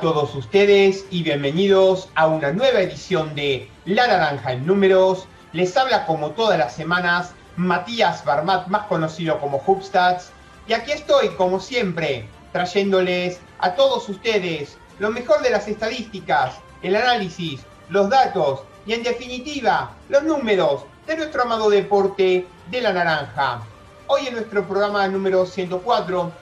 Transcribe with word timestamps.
todos 0.00 0.34
ustedes 0.34 1.04
y 1.10 1.22
bienvenidos 1.22 2.08
a 2.14 2.26
una 2.26 2.52
nueva 2.52 2.80
edición 2.80 3.34
de 3.34 3.68
La 3.84 4.06
Naranja 4.06 4.52
en 4.52 4.66
Números. 4.66 5.26
Les 5.52 5.76
habla 5.76 6.06
como 6.06 6.30
todas 6.30 6.58
las 6.58 6.74
semanas 6.74 7.34
Matías 7.56 8.24
Barmat, 8.24 8.68
más 8.68 8.86
conocido 8.86 9.38
como 9.38 9.62
Hubstats. 9.66 10.32
Y 10.66 10.72
aquí 10.72 10.92
estoy, 10.92 11.28
como 11.30 11.60
siempre, 11.60 12.26
trayéndoles 12.52 13.40
a 13.58 13.74
todos 13.74 14.08
ustedes 14.08 14.78
lo 14.98 15.10
mejor 15.10 15.42
de 15.42 15.50
las 15.50 15.68
estadísticas, 15.68 16.54
el 16.82 16.96
análisis, 16.96 17.60
los 17.90 18.08
datos 18.08 18.62
y 18.86 18.94
en 18.94 19.02
definitiva 19.02 19.90
los 20.08 20.22
números 20.22 20.84
de 21.06 21.18
nuestro 21.18 21.42
amado 21.42 21.68
deporte 21.68 22.46
de 22.70 22.80
la 22.80 22.94
naranja. 22.94 23.60
Hoy 24.06 24.28
en 24.28 24.34
nuestro 24.34 24.66
programa 24.66 25.06
número 25.08 25.44
104 25.44 26.32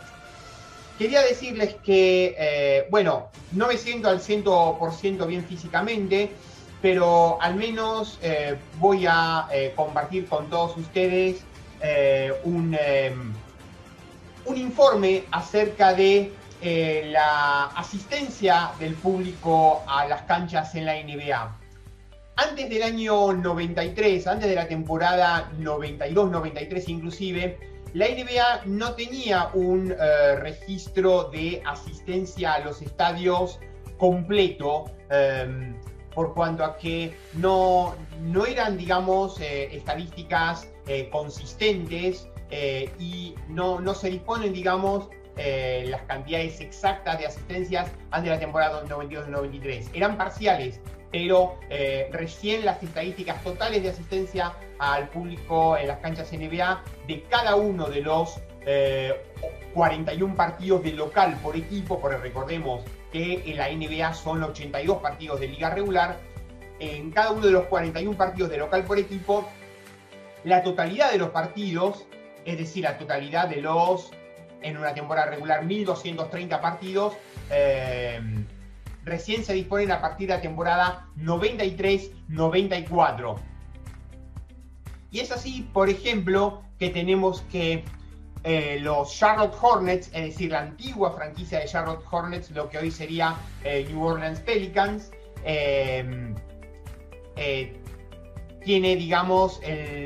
quería 0.98 1.22
decirles 1.22 1.76
que, 1.84 2.34
eh, 2.36 2.86
bueno, 2.90 3.30
no 3.52 3.68
me 3.68 3.76
siento 3.76 4.08
al 4.08 4.20
100% 4.20 5.26
bien 5.26 5.44
físicamente, 5.44 6.30
pero 6.82 7.40
al 7.40 7.54
menos 7.54 8.18
eh, 8.20 8.56
voy 8.78 9.06
a 9.08 9.48
eh, 9.52 9.72
compartir 9.74 10.26
con 10.26 10.50
todos 10.50 10.76
ustedes 10.76 11.42
un, 12.42 12.76
un, 14.44 14.56
informe 14.56 15.22
acerca 15.30 15.94
de 15.94 16.32
la 17.12 17.66
asistencia 17.66 18.72
del 18.80 18.94
público 18.94 19.84
a 19.86 20.08
las 20.08 20.22
canchas 20.22 20.74
en 20.74 20.86
la 20.86 20.94
NBA. 20.94 21.56
Antes 22.34 22.68
del 22.68 22.82
año 22.82 23.32
93, 23.32 24.26
antes 24.26 24.48
de 24.48 24.56
la 24.56 24.66
temporada 24.66 25.52
92-93 25.60 26.88
inclusive, 26.88 27.58
la 27.94 28.06
NBA 28.06 28.62
no 28.66 28.94
tenía 28.94 29.50
un 29.54 29.92
eh, 29.92 30.36
registro 30.36 31.24
de 31.24 31.62
asistencia 31.64 32.54
a 32.54 32.58
los 32.60 32.82
estadios 32.82 33.58
completo, 33.98 34.84
em, 35.10 35.74
por 36.14 36.34
cuanto 36.34 36.64
a 36.64 36.76
que 36.76 37.16
no, 37.34 37.94
no 38.20 38.44
eran, 38.44 38.76
digamos, 38.76 39.40
eh, 39.40 39.74
estadísticas 39.74 40.68
eh, 40.86 41.08
consistentes 41.10 42.28
y 42.98 43.34
no, 43.48 43.78
no 43.78 43.92
se 43.92 44.08
disponen, 44.08 44.54
digamos, 44.54 45.10
las 45.36 46.00
cantidades 46.02 46.62
exactas 46.62 47.18
de 47.18 47.26
asistencias 47.26 47.92
antes 48.10 48.30
de 48.30 48.36
la 48.36 48.40
temporada 48.40 48.82
92-93. 48.84 49.90
Eran 49.92 50.16
parciales, 50.16 50.80
pero 51.10 51.58
eh, 51.70 52.08
recién 52.12 52.64
las 52.64 52.82
estadísticas 52.82 53.42
totales 53.42 53.82
de 53.82 53.90
asistencia 53.90 54.54
al 54.78 55.08
público 55.08 55.76
en 55.76 55.88
las 55.88 55.98
canchas 55.98 56.32
NBA 56.32 56.82
de 57.06 57.22
cada 57.24 57.56
uno 57.56 57.86
de 57.86 58.00
los 58.02 58.40
41 59.74 60.32
eh, 60.32 60.36
partidos 60.36 60.82
de 60.82 60.92
local 60.92 61.38
por 61.42 61.56
equipo, 61.56 62.00
porque 62.00 62.18
recordemos 62.18 62.84
que 63.10 63.42
en 63.46 63.56
la 63.56 63.70
NBA 63.70 64.12
son 64.12 64.42
82 64.42 64.98
partidos 64.98 65.40
de 65.40 65.48
liga 65.48 65.70
regular, 65.70 66.18
en 66.78 67.10
cada 67.10 67.30
uno 67.30 67.46
de 67.46 67.52
los 67.52 67.64
41 67.66 68.16
partidos 68.16 68.50
de 68.50 68.58
local 68.58 68.84
por 68.84 68.98
equipo, 68.98 69.48
la 70.44 70.62
totalidad 70.62 71.10
de 71.10 71.18
los 71.18 71.30
partidos, 71.30 72.06
es 72.44 72.58
decir, 72.58 72.84
la 72.84 72.98
totalidad 72.98 73.48
de 73.48 73.60
los, 73.62 74.10
en 74.62 74.76
una 74.76 74.94
temporada 74.94 75.30
regular, 75.30 75.64
1230 75.64 76.60
partidos, 76.60 77.14
eh, 77.50 78.20
recién 79.08 79.44
se 79.44 79.54
disponen 79.54 79.92
a 79.92 80.00
partir 80.00 80.28
de 80.28 80.34
la 80.34 80.40
temporada 80.40 81.06
93-94. 81.18 83.36
Y 85.10 85.20
es 85.20 85.32
así, 85.32 85.68
por 85.72 85.88
ejemplo, 85.88 86.62
que 86.78 86.90
tenemos 86.90 87.40
que 87.50 87.82
eh, 88.44 88.78
los 88.80 89.16
Charlotte 89.16 89.54
Hornets, 89.60 90.08
es 90.08 90.22
decir, 90.22 90.52
la 90.52 90.60
antigua 90.60 91.12
franquicia 91.12 91.60
de 91.60 91.66
Charlotte 91.66 92.04
Hornets, 92.10 92.50
lo 92.50 92.68
que 92.68 92.78
hoy 92.78 92.90
sería 92.90 93.36
eh, 93.64 93.86
New 93.88 94.02
Orleans 94.02 94.40
Pelicans, 94.40 95.10
em, 95.44 96.34
eh, 97.36 97.80
tiene, 98.64 98.96
digamos, 98.96 99.60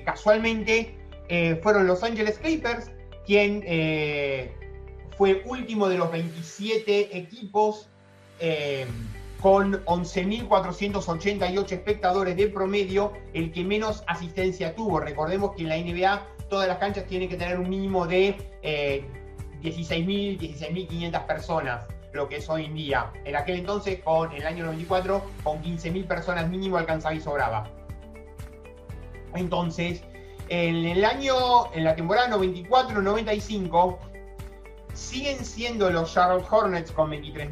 casualmente 0.04 0.97
eh, 1.28 1.59
fueron 1.62 1.87
Los 1.87 2.03
Angeles 2.03 2.39
Clippers 2.39 2.91
quien 3.27 3.62
eh, 3.66 4.53
fue 5.16 5.43
último 5.44 5.89
de 5.89 5.99
los 5.99 6.11
27 6.11 7.16
equipos 7.16 7.89
con 9.41 9.84
11.488 9.84 11.72
espectadores 11.72 12.37
de 12.37 12.47
promedio, 12.49 13.12
el 13.34 13.50
que 13.50 13.65
menos 13.65 14.05
asistencia 14.06 14.77
tuvo. 14.77 15.00
Recordemos 15.00 15.56
que 15.56 15.62
en 15.62 15.69
la 15.69 15.76
NBA 15.76 16.26
todas 16.49 16.69
las 16.69 16.79
canchas 16.79 17.06
tienen 17.06 17.29
que 17.29 17.37
tener 17.37 17.58
un 17.58 17.69
mínimo 17.69 18.06
de 18.06 18.37
16.000, 19.61 20.38
16.500 20.38 21.26
personas 21.26 21.85
lo 22.12 22.29
que 22.29 22.37
es 22.37 22.49
hoy 22.49 22.64
en 22.67 22.75
día. 22.75 23.12
En 23.25 23.37
aquel 23.37 23.58
entonces, 23.58 24.00
con 24.02 24.32
el 24.32 24.47
año 24.47 24.64
94, 24.64 25.23
con 25.43 25.62
15.000 25.62 26.06
personas 26.06 26.49
mínimo 26.49 26.76
alcanzaba 26.76 27.14
y 27.14 27.20
sobraba. 27.20 27.70
Entonces, 29.35 30.02
en 30.49 30.85
el 30.85 31.05
año, 31.05 31.73
en 31.75 31.85
la 31.85 31.95
temporada 31.95 32.37
94-95, 32.37 33.99
siguen 34.95 35.45
siendo 35.45 35.91
los 35.91 36.12
Charlotte 36.12 36.47
Hornets 36.50 36.91
con 36.91 37.11
23, 37.11 37.50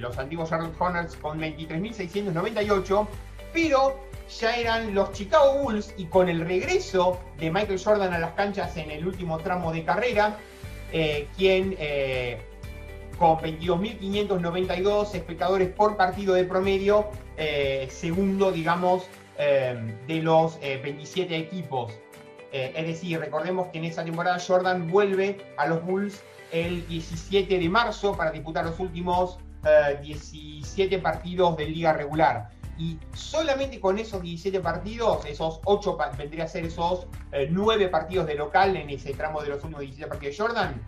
los 0.00 0.18
antiguos 0.18 0.50
Charlotte 0.50 0.74
Hornets 0.78 1.16
con 1.16 1.40
23.698, 1.40 3.06
pero 3.52 4.00
ya 4.40 4.56
eran 4.56 4.94
los 4.94 5.12
Chicago 5.12 5.62
Bulls 5.62 5.92
y 5.96 6.06
con 6.06 6.28
el 6.28 6.40
regreso 6.40 7.20
de 7.38 7.50
Michael 7.50 7.80
Jordan 7.82 8.12
a 8.14 8.18
las 8.18 8.32
canchas 8.32 8.76
en 8.76 8.90
el 8.90 9.06
último 9.06 9.38
tramo 9.38 9.72
de 9.72 9.84
carrera, 9.84 10.38
eh, 10.92 11.28
quien 11.36 11.76
eh, 11.78 12.40
con 13.18 13.36
22.592 13.38 15.14
espectadores 15.14 15.68
por 15.68 15.96
partido 15.96 16.34
de 16.34 16.44
promedio, 16.44 17.08
eh, 17.36 17.88
segundo, 17.90 18.50
digamos, 18.50 19.06
de 19.38 20.20
los 20.22 20.60
27 20.60 21.34
eh, 21.34 21.38
equipos. 21.38 21.92
Eh, 22.52 22.72
es 22.76 22.86
decir, 22.86 23.18
recordemos 23.18 23.68
que 23.68 23.78
en 23.78 23.84
esa 23.84 24.04
temporada 24.04 24.38
Jordan 24.38 24.90
vuelve 24.90 25.38
a 25.56 25.66
los 25.66 25.84
Bulls 25.84 26.22
el 26.52 26.86
17 26.86 27.58
de 27.58 27.68
marzo 27.68 28.14
para 28.16 28.30
disputar 28.30 28.64
los 28.64 28.78
últimos 28.78 29.38
17 30.02 30.94
eh, 30.94 30.98
partidos 30.98 31.56
de 31.56 31.68
liga 31.68 31.92
regular. 31.92 32.50
Y 32.78 32.98
solamente 33.14 33.80
con 33.80 33.98
esos 33.98 34.22
17 34.22 34.60
partidos, 34.60 35.24
esos 35.26 35.60
8 35.64 35.98
vendría 36.18 36.44
a 36.44 36.48
ser 36.48 36.64
esos 36.64 37.06
9 37.50 37.88
partidos 37.88 38.26
de 38.26 38.34
local 38.34 38.76
en 38.76 38.90
ese 38.90 39.14
tramo 39.14 39.42
de 39.42 39.50
los 39.50 39.62
últimos 39.62 39.80
17 39.82 40.08
partidos 40.08 40.36
de 40.36 40.42
Jordan, 40.42 40.82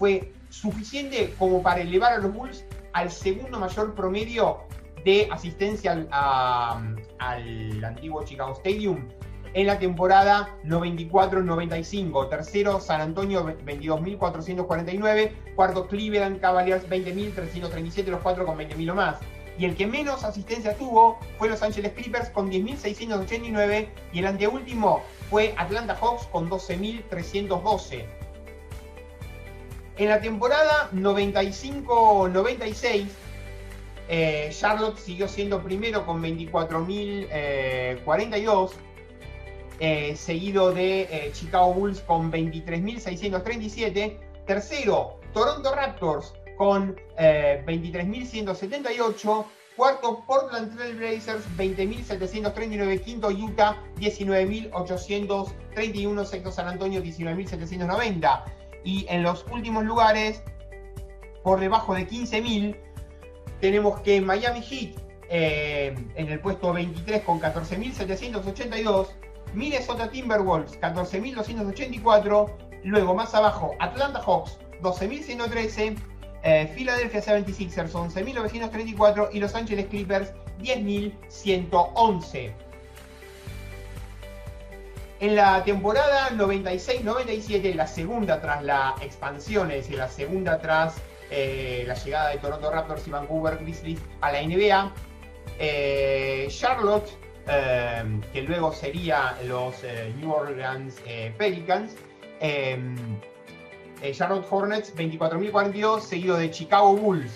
fue 0.00 0.32
suficiente 0.48 1.34
como 1.38 1.62
para 1.62 1.82
elevar 1.82 2.14
a 2.14 2.18
los 2.18 2.32
Bulls 2.32 2.64
al 2.92 3.10
segundo 3.10 3.58
mayor 3.58 3.94
promedio 3.94 4.60
de 5.04 5.28
asistencia 5.30 6.06
al, 6.10 7.84
antiguo 7.84 8.24
Chicago 8.24 8.52
Stadium 8.52 9.08
en 9.54 9.66
la 9.66 9.78
temporada 9.78 10.54
94-95. 10.64 12.28
Tercero, 12.28 12.80
San 12.80 13.00
Antonio 13.00 13.46
22.449. 13.46 15.32
Cuarto, 15.54 15.86
Cleveland 15.86 16.40
Cavaliers 16.40 16.86
20.337, 16.88 18.06
los 18.06 18.20
cuatro 18.20 18.44
con 18.46 18.58
20.000 18.58 18.90
o 18.90 18.94
más. 18.94 19.16
Y 19.58 19.64
el 19.66 19.76
que 19.76 19.86
menos 19.86 20.24
asistencia 20.24 20.74
tuvo 20.76 21.20
fue 21.38 21.48
Los 21.48 21.62
Angeles 21.62 21.92
Clippers 21.92 22.30
con 22.30 22.50
10.689 22.50 23.88
y 24.12 24.18
el 24.20 24.26
anteúltimo 24.26 25.02
fue 25.28 25.54
Atlanta 25.58 25.94
Hawks 25.96 26.26
con 26.28 26.48
12.312. 26.48 28.06
En 29.98 30.08
la 30.08 30.22
temporada 30.22 30.88
95-96 30.94 33.08
eh, 34.12 34.50
Charlotte 34.50 34.98
siguió 34.98 35.28
siendo 35.28 35.62
primero 35.62 36.04
con 36.04 36.20
24.042, 36.20 38.72
eh, 39.80 40.14
seguido 40.16 40.72
de 40.72 41.02
eh, 41.02 41.30
Chicago 41.32 41.74
Bulls 41.74 42.00
con 42.00 42.30
23.637. 42.30 44.18
Tercero, 44.46 45.18
Toronto 45.32 45.74
Raptors 45.74 46.34
con 46.56 46.94
23.178. 47.16 49.44
Cuarto, 49.76 50.24
Portland 50.26 50.76
Trail 50.76 50.96
Blazers 50.96 51.44
20.739. 51.56 53.02
Quinto, 53.02 53.28
Utah 53.28 53.76
19.831. 53.96 56.24
Sexto, 56.24 56.52
San 56.52 56.68
Antonio 56.68 57.02
19.790. 57.02 58.44
Y 58.84 59.06
en 59.08 59.22
los 59.22 59.46
últimos 59.50 59.84
lugares, 59.84 60.42
por 61.42 61.60
debajo 61.60 61.94
de 61.94 62.06
15.000, 62.06 62.76
tenemos 63.60 64.00
que 64.00 64.20
Miami 64.20 64.62
Heat 64.62 64.96
eh, 65.28 65.94
en 66.16 66.28
el 66.28 66.40
puesto 66.40 66.72
23 66.72 67.22
con 67.22 67.40
14.782, 67.40 69.08
Minnesota 69.54 70.08
Timberwolves 70.10 70.80
14.284, 70.80 72.50
luego 72.84 73.14
más 73.14 73.34
abajo 73.34 73.74
Atlanta 73.78 74.20
Hawks 74.20 74.58
12.113, 74.82 75.96
eh, 76.42 76.72
Philadelphia 76.74 77.20
76ers 77.20 77.92
11.934 77.92 79.28
y 79.32 79.40
Los 79.40 79.54
Angeles 79.54 79.86
Clippers 79.86 80.32
10.111. 80.60 82.52
En 85.20 85.36
la 85.36 85.62
temporada 85.64 86.30
96-97, 86.30 87.74
la 87.74 87.86
segunda 87.86 88.40
tras 88.40 88.62
la 88.62 88.94
expansión, 89.02 89.70
es 89.70 89.82
decir, 89.82 89.98
la 89.98 90.08
segunda 90.08 90.58
tras 90.58 90.94
eh, 91.30 91.84
la 91.86 91.92
llegada 91.94 92.30
de 92.30 92.38
Toronto 92.38 92.70
Raptors 92.70 93.06
y 93.06 93.10
Vancouver 93.10 93.58
Grizzlies 93.58 94.00
a 94.22 94.32
la 94.32 94.42
NBA, 94.42 94.94
eh, 95.58 96.46
Charlotte, 96.48 97.10
eh, 97.50 98.20
que 98.32 98.42
luego 98.42 98.72
sería 98.72 99.36
los 99.46 99.74
New 100.18 100.32
Orleans 100.32 100.96
Pelicans, 101.36 101.96
Charlotte 104.12 104.46
Hornets 104.48 104.94
24.042, 104.96 106.00
seguido 106.00 106.36
de 106.36 106.50
Chicago 106.50 106.96
Bulls, 106.96 107.32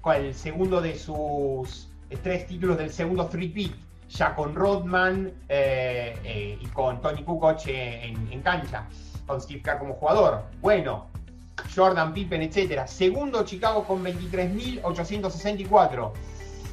con 0.00 0.16
el 0.16 0.34
segundo 0.34 0.80
de 0.80 0.98
sus 0.98 1.88
tres 2.22 2.46
títulos 2.46 2.78
del 2.78 2.90
segundo 2.90 3.26
three-peat 3.26 3.72
ya 4.08 4.34
con 4.34 4.54
Rodman 4.54 5.32
eh, 5.48 6.16
eh, 6.24 6.58
y 6.60 6.66
con 6.66 7.00
Tony 7.00 7.22
Kukoc 7.22 7.60
en, 7.66 8.42
cancha, 8.42 8.86
con 9.26 9.40
Steve 9.40 9.62
Kerr 9.62 9.78
como 9.78 9.94
jugador. 9.94 10.42
Bueno, 10.60 11.06
Jordan, 11.74 12.12
Pippen, 12.14 12.42
etc. 12.42 12.86
Segundo, 12.86 13.44
Chicago 13.44 13.82
con 13.84 14.04
23.864. 14.04 16.12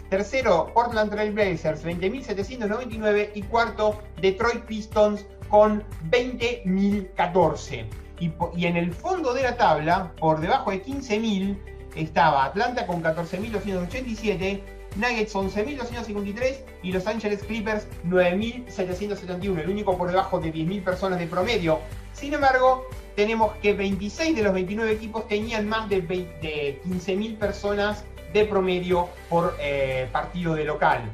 Tercero, 0.10 0.72
Portland 0.74 1.12
Trail 1.12 1.32
Blazers, 1.32 1.84
20.799. 1.84 3.32
Y 3.36 3.44
cuarto, 3.44 4.02
Detroit 4.22 4.64
Pistons 4.66 5.26
con 5.50 5.84
20.014. 6.10 7.86
Y, 8.20 8.66
en 8.66 8.78
el 8.78 8.94
fondo 8.94 9.34
de 9.34 9.44
la 9.44 9.58
tabla, 9.58 10.12
por 10.20 10.40
debajo 10.40 10.72
de 10.72 10.84
15.000, 10.84 11.58
estaba 11.96 12.46
Atlanta 12.46 12.86
con 12.88 13.04
14.287. 13.04 14.62
Nuggets 14.96 15.36
11.253 15.36 16.56
y 16.84 16.92
Los 16.94 17.06
Angeles 17.06 17.44
Clippers 17.44 17.88
9.771, 18.08 19.60
el 19.60 19.70
único 19.70 19.98
por 19.98 20.10
debajo 20.10 20.40
de 20.40 20.54
10.000 20.54 20.84
personas 20.86 21.20
de 21.20 21.28
promedio. 21.28 21.80
Sin 22.14 22.34
embargo, 22.34 22.88
tenemos 23.16 23.54
que 23.58 23.74
26 23.74 24.36
de 24.36 24.44
los 24.44 24.54
29 24.54 24.92
equipos 24.92 25.28
tenían 25.28 25.68
más 25.68 25.90
de, 25.90 26.02
15.000 26.08 27.38
personas 27.38 28.06
de 28.36 28.46
promedio 28.46 29.10
por 29.30 29.56
eh, 29.60 30.08
partido 30.12 30.54
de 30.56 30.66
local. 30.66 31.10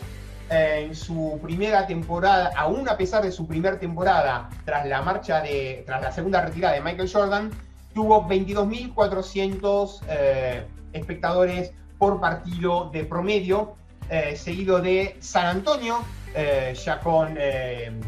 eh, 0.51 0.85
en 0.87 0.95
su 0.95 1.39
primera 1.43 1.87
temporada, 1.87 2.51
aún 2.57 2.89
a 2.89 2.97
pesar 2.97 3.23
de 3.23 3.33
su 3.33 3.47
primera 3.47 3.79
temporada, 3.79 4.49
tras 4.65 4.87
la 4.87 5.03
marcha 5.03 5.43
de, 5.43 5.83
tras 5.85 6.01
la 6.01 6.11
segunda 6.11 6.41
retirada 6.41 6.75
de 6.75 6.81
Michael 6.81 7.11
Jordan, 7.13 7.51
tuvo 7.95 8.27
22.400 8.29 10.01
eh, 10.09 10.67
espectadores 10.93 11.73
por 11.99 12.21
partido 12.21 12.91
de 12.93 13.05
promedio, 13.05 13.75
eh, 14.11 14.37
seguido 14.37 14.81
de 14.81 15.17
San 15.21 15.47
Antonio, 15.47 15.99
ya 16.85 17.01
con 17.01 17.37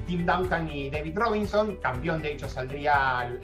Tim 0.07 0.25
Duncan 0.25 0.71
y 0.71 0.89
David 0.91 1.19
Robinson, 1.19 1.77
campeón 1.83 2.23
de 2.23 2.33
hecho 2.33 2.49
saldría 2.49 3.37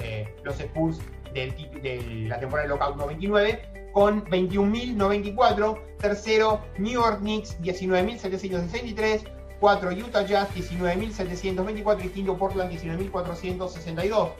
los 0.44 0.60
Spurs 0.60 1.00
de 1.32 2.26
la 2.28 2.38
temporada 2.38 2.68
de 2.68 2.74
Lockout 2.74 2.96
99 2.96 3.90
con 3.96 4.24
21.094. 4.26 5.80
Tercero, 5.98 6.60
New 6.76 6.92
York 6.92 7.20
Knicks 7.20 7.58
19.763. 7.62 9.24
4 9.58 9.90
Utah 9.92 10.26
Jazz 10.26 10.50
19.724 10.54 12.04
y 12.04 12.08
quinto 12.10 12.36
Portland 12.36 12.70
19.462. 12.72 14.32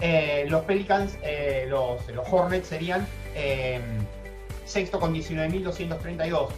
Eh, 0.00 0.44
los 0.48 0.62
Pelicans, 0.64 1.18
eh, 1.22 1.66
los, 1.68 2.00
Hornets 2.30 2.68
serían 2.68 3.06
eh, 3.34 3.80
sexto 4.64 5.00
con 5.00 5.14
19.232. 5.14 6.48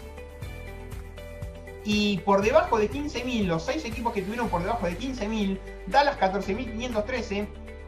Y 1.84 2.18
por 2.18 2.42
debajo 2.42 2.78
de 2.78 2.90
15.000, 2.90 3.46
los 3.46 3.62
6 3.64 3.84
equipos 3.86 4.12
que 4.12 4.22
tuvieron 4.22 4.48
por 4.48 4.62
debajo 4.62 4.86
de 4.86 4.98
15.000, 4.98 5.58
Dallas 5.86 6.18
14.513, 6.18 7.46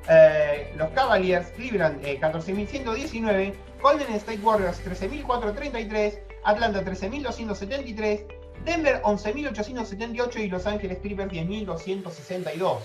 eh, 0.08 0.72
los 0.76 0.88
Cavaliers, 0.90 1.50
Cleveland 1.50 2.02
14.119, 2.02 3.30
eh, 3.40 3.54
Golden 3.82 4.12
State 4.14 4.40
Warriors 4.42 4.80
13.433, 4.84 6.18
Atlanta 6.44 6.82
13.273, 6.82 8.26
Denver 8.64 9.02
11.878 9.02 10.40
y 10.40 10.48
Los 10.48 10.66
Ángeles 10.66 10.98
Clippers 10.98 11.32
10.262. 11.32 12.78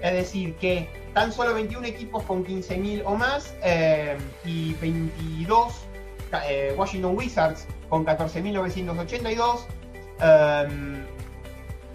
Es 0.03 0.13
decir, 0.13 0.55
que 0.57 0.89
tan 1.15 1.33
solo 1.33 1.55
21 1.55 1.87
equipos 1.87 2.23
con 2.25 2.45
15.000 2.45 3.03
o 3.07 3.15
más 3.15 3.55
eh, 3.63 4.19
y 4.45 4.75
22 4.75 5.73
eh, 6.47 6.75
Washington 6.77 7.17
Wizards 7.17 7.67
con 7.89 8.05
14.982. 8.05 9.61
Em, 10.21 11.05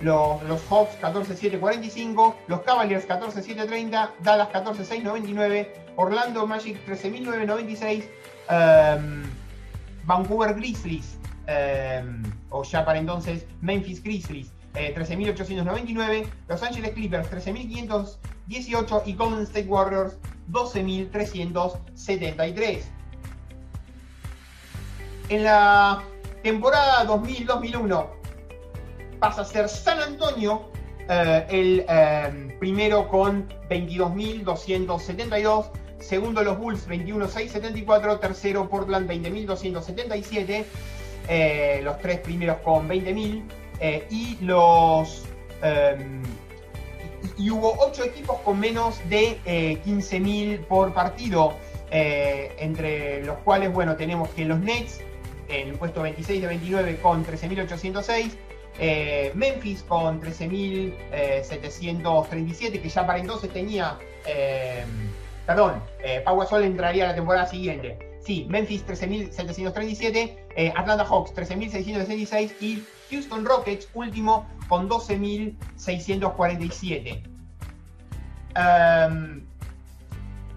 los, 0.01 0.41
los 0.43 0.61
Hawks 0.69 0.97
14.745, 1.01 2.35
los 2.47 2.61
Cavaliers 2.61 3.07
14.730, 3.07 4.11
Dallas 4.21 4.49
14.699, 4.49 5.67
Orlando 5.97 6.47
Magic 6.47 6.77
13.996, 6.87 8.05
em, 8.49 9.23
Vancouver 10.09 10.53
Grizzlies, 10.55 11.17
o 12.49 12.63
ya 12.63 12.83
para 12.83 12.99
entonces 12.99 13.45
Memphis 13.61 14.03
Grizzlies, 14.03 14.51
13.899, 14.73 16.27
Los 16.47 16.63
Angeles 16.63 16.93
Clippers 16.93 17.31
13.518 17.31 19.03
y 19.05 19.13
Golden 19.13 19.43
State 19.43 19.67
Warriors 19.67 20.17
12.373. 20.51 22.81
En 25.29 25.43
la 25.43 26.03
temporada 26.41 27.05
2000-2001 27.05 28.07
pasa 29.19 29.41
a 29.41 29.45
ser 29.45 29.69
San 29.69 29.99
Antonio 29.99 30.71
eh, 31.09 31.45
el 31.49 31.85
eh, 31.87 32.55
primero 32.59 33.07
con 33.07 33.47
22.272, 33.69 35.69
segundo 35.99 36.43
los 36.43 36.57
Bulls 36.57 36.87
21.674, 36.87 38.19
tercero 38.19 38.69
Portland 38.69 39.09
20.277, 39.09 40.65
eh, 41.27 41.81
los 41.83 41.99
tres 41.99 42.19
primeros 42.19 42.57
con 42.57 42.87
20.000 42.87 43.43
y 44.09 44.37
los 44.41 45.23
y, 47.37 47.49
hubo 47.49 47.75
ocho 47.79 48.03
equipos 48.03 48.39
con 48.41 48.59
menos 48.59 48.97
de 49.09 49.39
15.000 49.45 50.65
por 50.65 50.93
partido, 50.93 51.53
entre 51.91 53.23
los 53.25 53.37
cuales 53.39 53.73
bueno 53.73 53.95
tenemos 53.95 54.29
que 54.29 54.45
los 54.45 54.59
Nets 54.59 55.01
en 55.49 55.69
el 55.69 55.75
puesto 55.75 56.01
26 56.01 56.41
de 56.41 56.47
29 56.47 56.97
con 57.01 57.25
13.806. 57.25 58.31
Eh, 58.81 59.31
Memphis 59.33 59.83
con 59.83 60.21
13.737, 60.21 62.81
que 62.81 62.87
ya 62.87 63.05
para 63.05 63.19
entonces 63.19 63.51
tenía, 63.51 63.99
eh, 64.25 64.85
perdón, 65.49 65.81
eh, 66.03 66.21
Pau 66.23 66.39
Gasol 66.39 66.63
entraría 66.63 67.07
la 67.07 67.15
temporada 67.15 67.47
siguiente. 67.47 67.97
Sí, 68.23 68.45
Memphis 68.51 68.85
13.737, 68.85 70.37
eh, 70.55 70.71
Atlanta 70.75 71.03
Hawks 71.03 71.33
13.666 71.33 72.51
y 72.61 72.83
Houston 73.09 73.43
Rockets 73.45 73.89
último 73.95 74.47
con 74.67 74.87
12.647. 74.87 77.23
Em, 78.53 79.43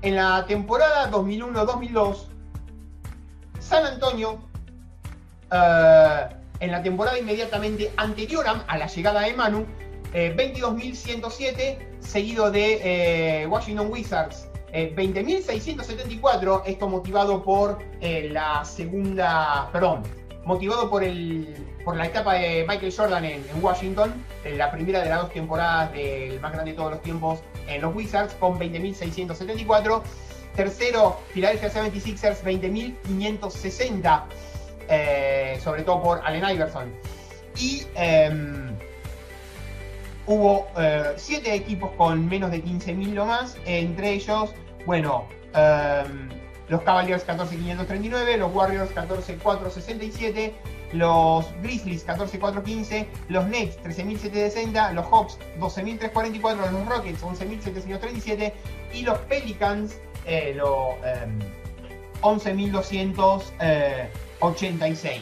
en 0.02 0.14
la 0.14 0.44
temporada 0.44 1.10
2001-2002, 1.10 2.26
San 3.60 3.86
Antonio 3.86 4.40
eh, 5.50 6.28
en 6.60 6.70
la 6.70 6.82
temporada 6.82 7.18
inmediatamente 7.18 7.90
anterior 7.96 8.44
a, 8.66 8.76
la 8.76 8.88
llegada 8.88 9.22
de 9.22 9.32
Manu, 9.32 9.64
22.107, 10.12 11.58
eh, 11.58 11.78
seguido 12.00 12.50
de 12.50 13.42
eh, 13.42 13.46
Washington 13.46 13.88
Wizards, 13.90 14.51
20.674, 14.72 16.62
esto 16.66 16.88
motivado 16.88 17.42
por 17.42 17.78
la 18.00 18.64
segunda, 18.64 19.68
perdón, 19.70 20.02
motivado 20.44 20.88
por, 20.88 21.04
el, 21.04 21.54
por 21.84 21.96
la 21.96 22.06
etapa 22.06 22.34
de 22.34 22.64
Michael 22.66 22.94
Jordan 22.96 23.24
en, 23.24 23.44
Washington, 23.60 24.12
la 24.56 24.70
primera 24.70 25.00
de 25.02 25.10
las 25.10 25.22
dos 25.22 25.32
temporadas 25.32 25.92
del 25.92 26.40
más 26.40 26.52
grande 26.52 26.70
de 26.72 26.76
todos 26.76 26.92
los 26.92 27.02
tiempos 27.02 27.40
en 27.68 27.82
los 27.82 27.94
Wizards, 27.94 28.34
con 28.34 28.58
20.674. 28.58 30.02
Tercero, 30.56 31.18
Philadelphia 31.32 31.70
76ers, 31.70 32.42
20.560. 32.42 34.24
Eh, 34.88 35.58
sobre 35.62 35.82
todo 35.82 36.02
por 36.02 36.20
Allen 36.24 36.44
Iverson. 36.50 36.92
Y 37.58 37.82
em, 37.94 38.76
hubo 40.26 40.68
eh, 40.76 41.14
siete 41.16 41.54
equipos 41.54 41.92
con 41.92 42.28
menos 42.28 42.50
de 42.50 42.62
15.000 42.62 43.20
o 43.20 43.26
más, 43.26 43.56
entre 43.64 44.12
ellos, 44.12 44.52
bueno, 44.86 45.28
em, 45.54 46.28
los 46.68 46.82
Cavaliers 46.82 47.26
14.539, 47.26 48.36
los 48.38 48.54
Warriors 48.54 48.90
14.467, 48.94 50.52
los 50.92 51.46
Grizzlies 51.62 52.06
14.415, 52.06 53.06
los 53.28 53.46
Nets 53.46 53.78
13.760, 53.82 54.92
los 54.92 55.06
Hawks 55.06 55.38
12.344, 55.58 56.70
los 56.70 56.86
Rockets 56.86 57.22
11.737 57.22 58.52
y 58.94 59.02
los 59.02 59.18
Pelicans 59.20 59.98
eh, 60.26 60.56
11.200 62.22 63.42
em, 63.60 64.08
86. 64.40 65.20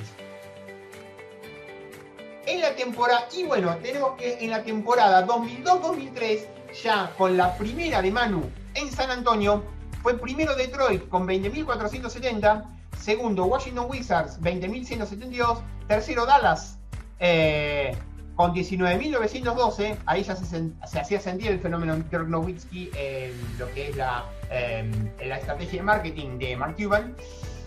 En 2.46 2.60
la 2.60 2.74
temporada, 2.74 3.28
y 3.36 3.44
bueno, 3.44 3.76
tenemos 3.76 4.16
que 4.16 4.38
en 4.44 4.50
la 4.50 4.62
temporada 4.62 5.26
2002-2003, 5.26 6.46
ya 6.82 7.12
con 7.16 7.36
la 7.36 7.56
primera 7.56 8.02
de 8.02 8.10
Manu 8.10 8.50
en 8.74 8.90
San 8.90 9.10
Antonio, 9.10 9.62
fue 10.02 10.18
primero 10.18 10.54
Detroit 10.54 11.08
con 11.08 11.26
20.470, 11.26 12.64
segundo 12.98 13.46
Washington 13.46 13.86
Wizards 13.88 14.38
20.172, 14.40 15.62
tercero 15.86 16.26
Dallas 16.26 16.78
eh, 17.18 17.96
con 18.34 18.52
19.912, 18.54 19.96
ahí 20.06 20.22
ya 20.22 20.34
se, 20.34 20.70
hacía 20.82 21.20
sentir 21.20 21.50
el 21.50 21.60
fenómeno 21.60 21.96
Dirk 21.96 22.28
Nowitzki 22.28 22.90
en 22.96 23.32
lo 23.58 23.70
que 23.74 23.88
es 23.88 23.96
la, 23.96 24.24
eh, 24.50 24.90
la 25.26 25.36
estrategia 25.36 25.80
de 25.80 25.82
marketing 25.82 26.38
de 26.38 26.56
Mark 26.56 26.76
Cuban. 26.76 27.14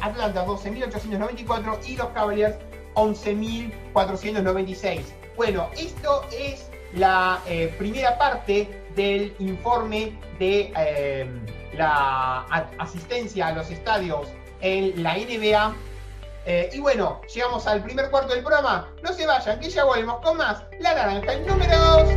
Atlanta 0.00 0.46
12.894 0.46 1.78
y 1.86 1.96
los 1.96 2.06
Cavaliers 2.08 2.56
11.496. 2.94 5.02
Bueno, 5.36 5.68
esto 5.76 6.26
es 6.32 6.70
la 6.94 7.42
primera 7.76 8.16
parte 8.16 8.84
del 8.94 9.34
informe 9.38 10.12
de 10.38 10.72
eh, 10.76 11.26
la 11.76 12.40
asistencia 12.78 13.48
a 13.48 13.52
los 13.52 13.70
estadios 13.70 14.28
en 14.60 15.02
la 15.02 15.16
NBA. 15.16 15.74
Eh, 16.46 16.70
y 16.72 16.80
bueno, 16.80 17.20
llegamos 17.32 17.66
al 17.66 17.82
primer 17.82 18.10
cuarto 18.10 18.34
del 18.34 18.42
programa. 18.42 18.88
No 19.02 19.12
se 19.12 19.26
vayan, 19.26 19.58
que 19.58 19.70
ya 19.70 19.84
volvemos 19.84 20.20
con 20.20 20.36
más 20.36 20.62
La 20.80 20.94
Naranja 20.94 21.32
en 21.32 21.46
números. 21.46 22.08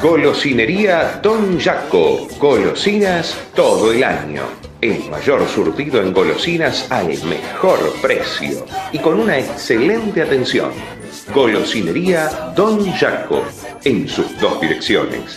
Golosinería 0.00 1.18
Don 1.22 1.58
Jaco. 1.58 2.28
Golosinas 2.38 3.36
todo 3.54 3.92
el 3.92 4.04
año. 4.04 4.42
El 4.80 5.10
mayor 5.10 5.48
surtido 5.48 6.00
en 6.00 6.12
golosinas 6.12 6.90
al 6.92 7.08
mejor 7.24 7.92
precio 8.00 8.64
y 8.92 8.98
con 8.98 9.18
una 9.18 9.38
excelente 9.38 10.22
atención 10.22 10.70
Golosinería 11.34 12.52
Don 12.54 12.92
Jaco, 12.92 13.42
en 13.84 14.08
sus 14.08 14.38
dos 14.38 14.60
direcciones. 14.60 15.36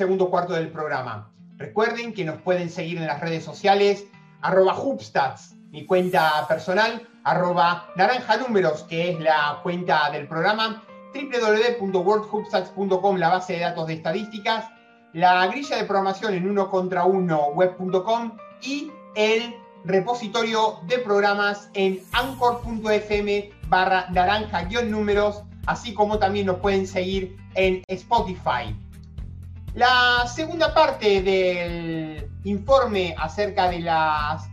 Segundo 0.00 0.30
cuarto 0.30 0.54
del 0.54 0.70
programa. 0.70 1.30
Recuerden 1.58 2.14
que 2.14 2.24
nos 2.24 2.40
pueden 2.40 2.70
seguir 2.70 2.96
en 2.96 3.06
las 3.06 3.20
redes 3.20 3.44
sociales, 3.44 4.06
arroba 4.40 4.74
Hubstats, 4.74 5.54
mi 5.72 5.84
cuenta 5.84 6.46
personal, 6.48 7.06
arroba 7.22 7.90
naranja 7.96 8.38
números, 8.38 8.84
que 8.84 9.10
es 9.10 9.20
la 9.20 9.60
cuenta 9.62 10.10
del 10.10 10.26
programa, 10.26 10.82
www.worldhubstats.com, 11.12 13.16
la 13.18 13.28
base 13.28 13.52
de 13.52 13.58
datos 13.58 13.88
de 13.88 13.92
estadísticas, 13.92 14.70
la 15.12 15.46
grilla 15.48 15.76
de 15.76 15.84
programación 15.84 16.32
en 16.32 16.48
uno 16.48 16.70
contra 16.70 17.04
uno 17.04 17.48
web.com 17.48 18.38
y 18.62 18.90
el 19.16 19.54
repositorio 19.84 20.78
de 20.86 20.96
programas 21.00 21.68
en 21.74 22.00
anchor.fm 22.12 23.50
barra 23.68 24.06
naranja-números, 24.08 25.42
así 25.66 25.92
como 25.92 26.18
también 26.18 26.46
nos 26.46 26.56
pueden 26.56 26.86
seguir 26.86 27.36
en 27.54 27.82
Spotify. 27.88 28.74
La 29.74 30.26
segunda 30.26 30.74
parte 30.74 31.22
del 31.22 32.28
informe 32.42 33.14
acerca 33.16 33.70
de 33.70 33.80
las 33.80 34.48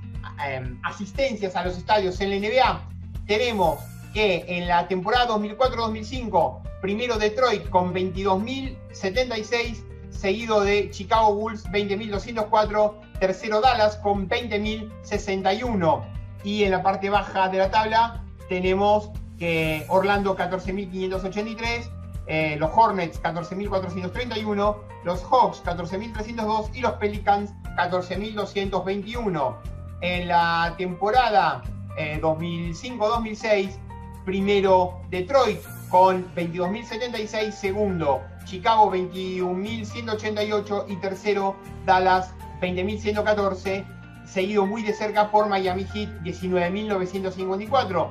em, 0.47 0.79
asistencias 0.83 1.55
a 1.55 1.65
los 1.65 1.75
estadios 1.75 2.21
en 2.21 2.29
la 2.29 2.35
NBA, 2.35 2.81
tenemos 3.25 3.79
que 4.13 4.45
en 4.47 4.67
la 4.67 4.87
temporada 4.87 5.27
2004-2005, 5.29 6.61
primero 6.81 7.17
Detroit 7.17 7.67
con 7.69 7.95
22.076, 7.95 9.83
seguido 10.11 10.61
de 10.61 10.91
Chicago 10.91 11.33
Bulls 11.33 11.65
20.204, 11.65 12.93
tercero 13.19 13.59
Dallas 13.59 13.97
con 13.97 14.29
20.061. 14.29 16.05
Y 16.43 16.63
en 16.63 16.71
la 16.71 16.83
parte 16.83 17.09
baja 17.09 17.49
de 17.49 17.57
la 17.57 17.71
tabla 17.71 18.23
tenemos 18.49 19.09
que 19.39 19.83
Orlando 19.89 20.37
14.583, 20.37 21.89
eh, 22.27 22.57
los 22.59 22.71
Hornets 22.75 23.21
14.431, 23.21 24.77
los 25.03 25.23
Hawks 25.23 25.63
14.302 25.63 26.69
y 26.73 26.81
los 26.81 26.93
Pelicans 26.93 27.53
14.221. 27.77 29.55
En 30.01 30.27
la 30.27 30.75
temporada 30.77 31.63
2005-2006, 31.97 33.43
eh, 33.45 33.79
primero 34.25 35.01
Detroit 35.09 35.59
con 35.89 36.25
22.076, 36.35 37.51
segundo 37.51 38.21
Chicago 38.47 38.91
21.188 38.91 40.85
y 40.87 40.95
tercero 40.97 41.55
Dallas 41.85 42.33
20.114, 42.61 43.85
seguido 44.25 44.65
muy 44.65 44.83
de 44.83 44.93
cerca 44.93 45.31
por 45.31 45.47
Miami 45.47 45.85
Heat 45.85 46.09
19.954. 46.23 48.09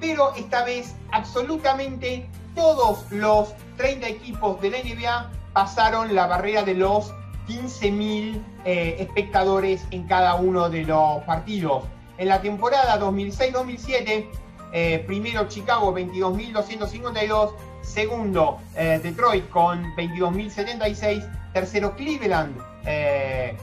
Pero 0.00 0.34
esta 0.34 0.64
vez 0.64 0.96
absolutamente 1.12 2.28
todos 2.56 3.04
los 3.12 3.54
30 3.76 4.08
equipos 4.08 4.60
de 4.60 4.70
la 4.70 4.78
NBA 4.78 5.30
pasaron 5.52 6.12
la 6.14 6.26
barrera 6.26 6.64
de 6.64 6.74
los 6.74 7.12
15.000 7.46 8.42
eh, 8.64 8.96
espectadores 8.98 9.86
en 9.92 10.08
cada 10.08 10.34
uno 10.34 10.68
de 10.68 10.82
los 10.82 11.22
partidos. 11.22 11.84
En 12.18 12.28
la 12.28 12.40
temporada 12.40 12.98
2006-2007, 12.98 14.26
eh, 14.72 15.04
primero 15.06 15.46
Chicago 15.46 15.94
22.252, 15.94 17.54
segundo 17.82 18.58
eh, 18.74 18.98
Detroit 19.02 19.48
con 19.50 19.84
22.076, 19.94 21.52
tercero 21.52 21.94
Cleveland, 21.94 22.56
eh, 22.84 23.56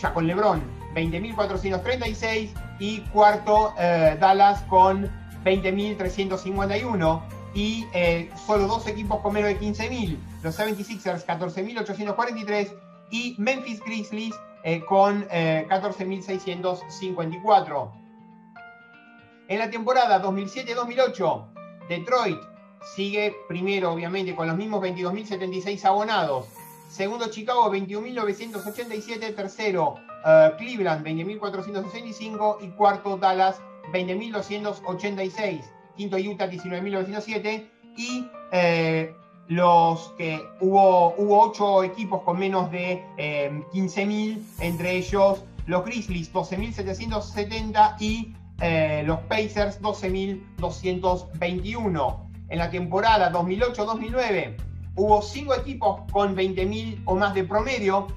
ya 0.00 0.14
con 0.14 0.26
LeBron 0.26 0.62
20.436 0.94 2.50
y 2.78 3.00
cuarto 3.12 3.74
Dallas 3.76 4.62
con 4.62 5.10
20.351 5.44 7.37
y 7.54 7.86
solo 8.46 8.66
dos 8.66 8.86
equipos 8.86 9.20
con 9.20 9.32
menos 9.32 9.48
de 9.50 9.58
15.000, 9.58 10.18
los 10.42 10.58
76ers 10.58 11.24
14.843 11.24 12.74
y 13.10 13.34
Memphis 13.38 13.80
Grizzlies 13.80 14.34
con 14.86 15.26
14.654. 15.28 17.90
En 19.48 19.58
la 19.58 19.70
temporada 19.70 20.22
2007-2008, 20.22 21.46
Detroit 21.88 22.38
sigue 22.94 23.34
primero, 23.48 23.92
obviamente, 23.92 24.36
con 24.36 24.46
los 24.46 24.56
mismos 24.56 24.82
22.076 24.82 25.84
abonados. 25.84 26.46
Segundo, 26.88 27.30
Chicago, 27.30 27.72
21.987. 27.72 29.34
Tercero, 29.34 29.96
uh, 30.24 30.56
Cleveland, 30.58 31.06
20.465. 31.06 32.58
Y 32.60 32.68
cuarto, 32.70 33.16
Dallas, 33.16 33.60
20.286. 33.92 35.62
Quinto, 35.98 36.16
Utah, 36.16 36.48
19.907. 36.48 37.68
Y 37.98 38.24
eh, 38.52 39.14
los 39.48 40.14
que 40.16 40.40
hubo, 40.60 41.14
hubo 41.16 41.42
ocho 41.42 41.84
equipos 41.84 42.22
con 42.22 42.38
menos 42.38 42.70
de 42.70 43.04
15.000, 43.18 44.38
eh, 44.38 44.42
entre 44.60 44.96
ellos 44.96 45.44
los 45.66 45.84
Grizzlies, 45.84 46.32
12.770 46.32 47.96
y 48.00 48.34
eh, 48.60 49.02
los 49.04 49.20
Pacers, 49.20 49.82
12.221 49.82 52.16
en 52.48 52.58
la 52.58 52.70
temporada 52.70 53.30
2008-2009 53.30 54.68
hubo 54.98 55.22
cinco 55.22 55.54
equipos 55.54 56.00
con 56.10 56.36
20.000 56.36 57.02
o 57.04 57.14
más 57.14 57.32
de 57.32 57.44
promedio, 57.44 58.08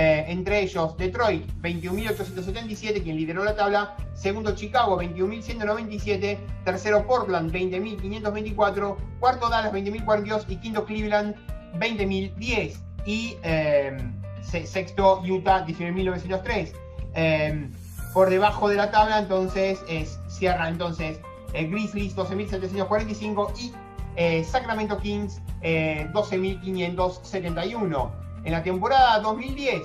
eh, 0.00 0.26
entre 0.28 0.60
ellos 0.60 0.96
Detroit 0.96 1.44
21.877, 1.60 3.02
quien 3.02 3.16
lideró 3.16 3.42
la 3.42 3.56
tabla, 3.56 3.96
segundo 4.14 4.54
Chicago 4.54 5.02
21.197, 5.02 6.38
tercero 6.64 7.04
Portland 7.04 7.50
20.524, 7.50 8.96
cuarto 9.18 9.48
Dallas 9.48 9.72
20.042 9.72 10.44
y 10.50 10.56
quinto 10.58 10.84
Cleveland 10.84 11.34
20.010 11.80 12.76
y 13.06 13.38
eh, 13.42 13.96
sexto 14.40 15.20
Utah 15.28 15.66
19.903. 15.66 16.72
Eh, 17.14 17.68
por 18.14 18.30
debajo 18.30 18.68
de 18.68 18.76
la 18.76 18.92
tabla 18.92 19.18
entonces 19.18 19.80
es, 19.88 20.20
cierra 20.28 20.68
entonces 20.68 21.18
eh, 21.54 21.66
Grizzlies 21.66 22.14
12.745 22.14 23.52
y 23.58 23.72
eh, 24.14 24.44
Sacramento 24.44 24.96
Kings 24.98 25.42
12.571. 25.60 28.27
Eh, 28.38 28.48
en 28.48 28.52
la 28.52 28.62
temporada 28.62 29.20
2010 29.20 29.82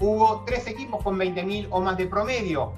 hubo 0.00 0.44
tres 0.46 0.66
equipos 0.66 1.02
con 1.02 1.18
20.000 1.18 1.68
o 1.70 1.80
más 1.80 1.96
de 1.96 2.06
promedio. 2.06 2.72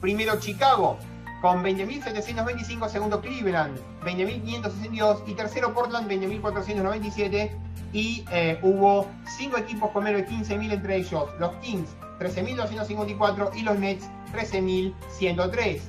Primero 0.00 0.38
Chicago 0.38 0.98
con 1.40 1.62
20.725, 1.62 2.88
segundo 2.88 3.20
Cleveland 3.20 3.78
20.562 4.04 5.22
y 5.26 5.34
tercero 5.34 5.74
Portland 5.74 6.10
20.497 6.10 7.50
y 7.92 8.24
hubo 8.62 9.06
cinco 9.38 9.58
equipos 9.58 9.90
con 9.90 10.04
menos 10.04 10.22
de 10.22 10.28
15.000 10.28 10.72
entre 10.72 10.96
ellos, 10.96 11.28
los 11.38 11.52
Kings 11.56 11.88
13.254 12.18 13.50
y 13.54 13.62
los 13.62 13.78
Nets 13.78 14.08
13.103. 14.32 15.80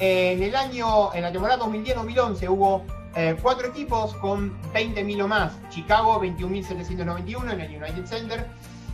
En 0.00 0.42
el 0.42 0.54
año, 0.54 1.12
en 1.14 1.22
la 1.22 1.32
temporada 1.32 1.64
2010-2011 1.64 2.48
hubo 2.48 2.84
eh, 3.16 3.36
cuatro 3.40 3.68
equipos 3.68 4.14
con 4.14 4.60
20.000 4.72 5.22
o 5.22 5.28
más. 5.28 5.52
Chicago 5.70 6.20
21.791 6.22 7.52
en 7.52 7.60
el 7.60 7.82
United 7.82 8.06
Center. 8.06 8.46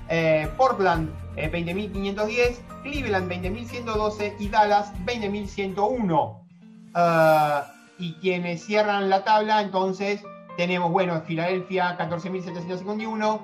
Eh, 0.08 0.48
Portland 0.56 1.10
20.510. 1.36 2.30
Eh, 2.30 2.56
Cleveland 2.82 3.30
20.112 3.30 4.34
y 4.38 4.48
Dallas 4.48 4.92
20.101. 5.04 7.64
y 7.98 8.14
quienes 8.14 8.64
cierran 8.64 9.08
la 9.08 9.24
tabla 9.24 9.62
entonces 9.62 10.22
tenemos, 10.56 10.90
bueno, 10.90 11.22
Filadelfia 11.22 11.96
14.751. 11.98 13.40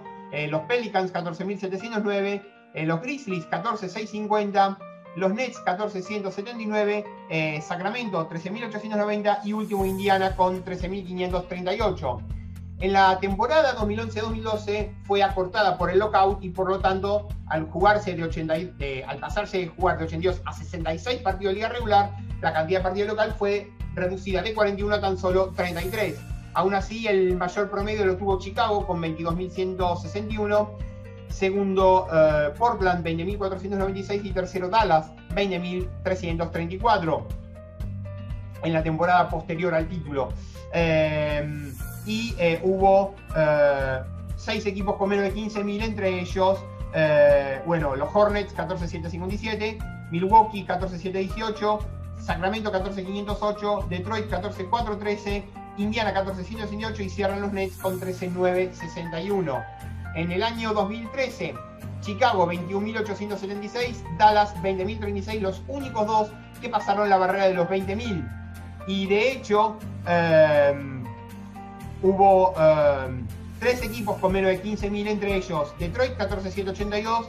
los 0.49 0.61
Pelicans 0.63 1.13
14.709. 1.13 2.43
los 2.85 3.01
Grizzlies 3.01 3.49
14.650 3.49 4.90
los 5.17 5.33
Nets 5.33 5.59
1479, 5.59 7.05
eh, 7.31 7.61
Sacramento 7.63 8.29
13.890 8.29 9.41
y 9.45 9.53
último 9.53 9.85
Indiana 9.85 10.37
con 10.37 10.65
13.538. 10.65 12.23
En 12.81 12.95
la 12.95 13.19
temporada 13.21 13.77
2011-2012 13.77 14.91
fue 15.05 15.23
acortada 15.23 15.77
por 15.77 15.91
el 15.91 15.99
lockout 15.99 16.43
y 16.43 16.49
por 16.49 16.69
lo 16.69 16.81
tanto 16.81 17.29
al 17.49 17.69
jugarse 17.69 18.15
de 18.15 18.25
80, 18.25 18.55
al 19.07 19.19
pasarse 19.19 19.59
de 19.59 19.69
jugar 19.69 19.99
de 19.99 20.05
82 20.05 20.41
a 20.47 20.53
66 20.55 21.21
partidos 21.21 21.53
de 21.53 21.57
liga 21.57 21.69
regular, 21.69 22.17
la 22.41 22.55
cantidad 22.55 22.81
de 22.81 22.83
partidos 22.83 23.09
local 23.11 23.35
fue 23.39 23.71
reducida 23.95 24.41
de 24.41 24.55
41 24.55 24.95
a 24.95 25.01
tan 25.01 25.19
solo 25.19 25.53
33. 25.55 26.19
Aún 26.55 26.75
así, 26.75 27.07
el 27.07 27.37
mayor 27.37 27.71
promedio 27.71 28.07
lo 28.07 28.17
tuvo 28.17 28.39
Chicago 28.39 28.87
con 28.87 29.01
22.161 29.03 30.69
segundo 31.31 32.07
eh, 32.13 32.51
Portland 32.59 33.05
20.496 33.05 34.25
y 34.25 34.33
tercero 34.33 34.69
Dallas 34.69 35.11
20.334 35.35 37.25
en 38.63 38.73
la 38.73 38.83
temporada 38.83 39.29
posterior 39.29 39.75
al 39.75 39.89
título. 39.89 40.33
Eh, 40.73 41.73
y 42.07 42.35
eh, 42.39 42.61
hubo 42.63 43.15
seis 44.37 44.67
equipos 44.67 44.97
con 44.97 45.11
menos 45.11 45.25
de 45.25 45.35
15.000, 45.35 45.85
entre 45.85 46.21
ellos, 46.21 46.59
bueno, 47.67 47.95
los 47.95 48.09
Hornets 48.13 48.57
14.757, 48.57 50.11
Milwaukee 50.11 50.67
14.718, 50.67 51.79
Sacramento 52.21 52.73
14.508, 52.73 53.89
Detroit 53.89 54.31
14.413, 54.31 55.45
Indiana 55.77 56.15
14.118 56.15 57.01
y 57.01 57.11
cierran 57.11 57.43
los 57.43 57.53
Nets 57.53 57.77
con 57.77 58.01
13.961. 58.01 59.63
En 60.15 60.33
el 60.33 60.43
año 60.43 60.75
2013, 60.75 61.55
Chicago 62.01 62.51
21.876, 62.51 64.17
Dallas 64.19 64.55
20.036, 64.57 65.41
los 65.41 65.63
únicos 65.69 66.07
dos 66.07 66.33
que 66.61 66.69
pasaron 66.69 67.09
la 67.09 67.17
barrera 67.17 67.47
de 67.47 67.55
los 67.55 67.69
20.000. 67.69 68.29
Y 68.87 69.07
de 69.07 69.33
hecho, 69.33 69.79
em, 70.07 71.03
hubo 72.03 72.55
em, 72.59 73.27
tres 73.59 73.83
equipos 73.83 74.19
con 74.19 74.33
menos 74.33 74.51
de 74.51 74.63
15.000, 74.63 75.09
entre 75.09 75.35
ellos 75.37 75.75
Detroit 75.79 76.17
14.782, 76.17 77.27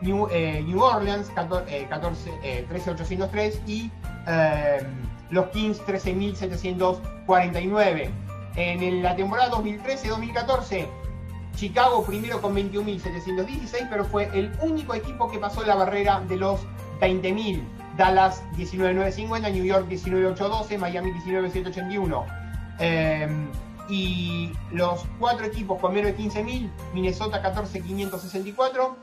New, 0.00 0.28
eh, 0.30 0.62
New 0.66 0.82
Orleans 0.82 1.30
14, 1.34 1.86
13.803 1.88 3.36
eh, 3.36 3.60
y 3.66 3.90
em, 4.26 4.86
los 5.30 5.48
Kings 5.48 5.80
13.749. 5.86 8.10
En 8.56 9.02
la 9.02 9.16
temporada 9.16 9.50
2013-2014, 9.50 10.86
Chicago 11.56 12.04
primero 12.04 12.40
con 12.40 12.54
21.716, 12.54 13.88
pero 13.88 14.04
fue 14.04 14.30
el 14.34 14.52
único 14.60 14.94
equipo 14.94 15.30
que 15.30 15.38
pasó 15.38 15.64
la 15.64 15.74
barrera 15.74 16.20
de 16.28 16.36
los 16.36 16.60
20.000. 17.00 17.62
Dallas 17.96 18.42
19.950, 18.56 19.52
New 19.52 19.64
York 19.64 19.88
19.812, 19.88 20.78
Miami 20.78 21.12
19.781. 21.12 22.24
Em, 22.80 23.48
y 23.88 24.50
los 24.72 25.04
cuatro 25.20 25.46
equipos 25.46 25.78
con 25.80 25.94
menos 25.94 26.12
de 26.12 26.18
15.000, 26.18 26.70
Minnesota 26.92 27.42
14.564, 27.42 28.96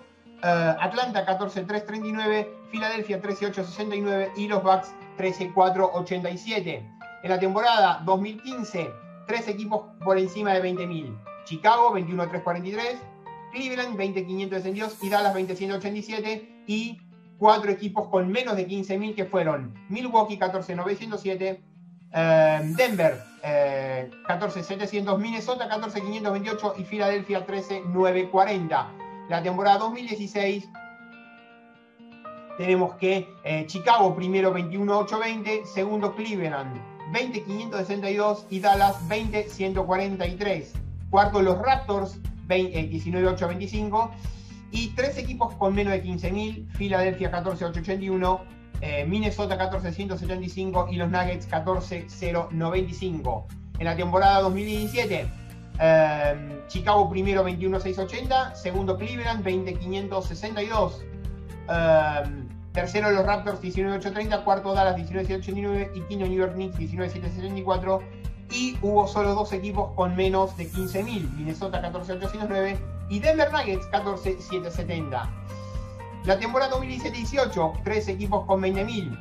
eh, 0.43 0.75
Atlanta 0.79 1.25
14.339, 1.25 2.47
Filadelfia 2.69 3.21
13.869 3.21 4.31
y 4.35 4.47
los 4.47 4.61
Bucks 4.63 4.93
13.487. 5.17 6.97
En 7.23 7.29
la 7.29 7.39
temporada 7.39 8.01
2015, 8.03 8.89
tres 9.27 9.47
equipos 9.47 9.83
por 10.03 10.17
encima 10.17 10.53
de 10.53 10.63
20.000. 10.63 11.30
Chicago 11.45 11.93
21.343, 11.93 12.99
Cleveland 13.51 13.97
20.562 13.97 14.97
y 15.01 15.09
Dallas 15.09 15.35
20.187 15.35 16.63
y 16.67 17.01
cuatro 17.37 17.71
equipos 17.71 18.07
con 18.09 18.31
menos 18.31 18.55
de 18.55 18.67
15.000 18.67 19.15
que 19.15 19.25
fueron 19.25 19.73
Milwaukee 19.89 20.37
14.907, 20.37 21.59
eh, 22.13 22.59
Denver 22.77 23.21
14.700, 23.41 25.15
eh, 25.15 25.17
Minnesota 25.17 25.67
14.528 25.69 26.73
y 26.77 26.83
Filadelfia 26.83 27.45
13.940. 27.45 28.87
La 29.29 29.41
temporada 29.41 29.79
2016 29.79 30.69
tenemos 32.57 32.95
que 32.95 33.27
eh, 33.43 33.65
Chicago 33.65 34.15
primero 34.15 34.53
21.820, 34.53 35.65
segundo 35.65 36.15
Cleveland 36.15 36.91
20.562 37.11 38.45
y 38.49 38.59
Dallas 38.59 38.97
20.143. 39.09 40.90
Cuarto 41.11 41.41
los 41.41 41.59
Raptors 41.59 42.19
19.825 42.47 44.11
y 44.71 44.87
tres 44.95 45.17
equipos 45.17 45.53
con 45.55 45.75
menos 45.75 45.93
de 45.93 46.03
15.000, 46.03 46.71
Filadelfia 46.71 47.31
14.881, 47.31 48.39
eh, 48.79 49.05
Minnesota 49.05 49.57
14.175 49.57 50.87
y 50.91 50.95
los 50.95 51.11
Nuggets 51.11 51.49
14.095. 51.49 53.45
En 53.79 53.85
la 53.85 53.95
temporada 53.95 54.41
2017, 54.41 55.27
eh, 55.79 56.61
Chicago 56.67 57.09
primero 57.09 57.45
21.680, 57.45 58.55
segundo 58.55 58.97
Cleveland 58.97 59.43
20.562, 59.45 60.93
eh, 61.69 62.23
tercero 62.71 63.11
los 63.11 63.25
Raptors 63.25 63.61
19.830, 63.61 64.43
cuarto 64.45 64.73
Dallas 64.73 64.95
19.789 64.95 65.91
y 65.93 66.01
quinto 66.01 66.25
New 66.25 66.37
York 66.37 66.53
Knicks 66.53 66.77
19.774 66.77 67.99
y 68.51 68.77
hubo 68.81 69.07
solo 69.07 69.33
dos 69.33 69.53
equipos 69.53 69.91
con 69.95 70.15
menos 70.15 70.55
de 70.57 70.69
15.000, 70.69 71.29
Minnesota 71.35 71.81
14.809 71.81 72.77
y 73.09 73.19
Denver 73.19 73.51
Nuggets 73.51 73.89
14.770. 73.91 75.29
La 76.25 76.37
temporada 76.37 76.77
2017-18, 76.77 77.81
tres 77.83 78.07
equipos 78.07 78.45
con 78.45 78.61
20.000, 78.61 79.17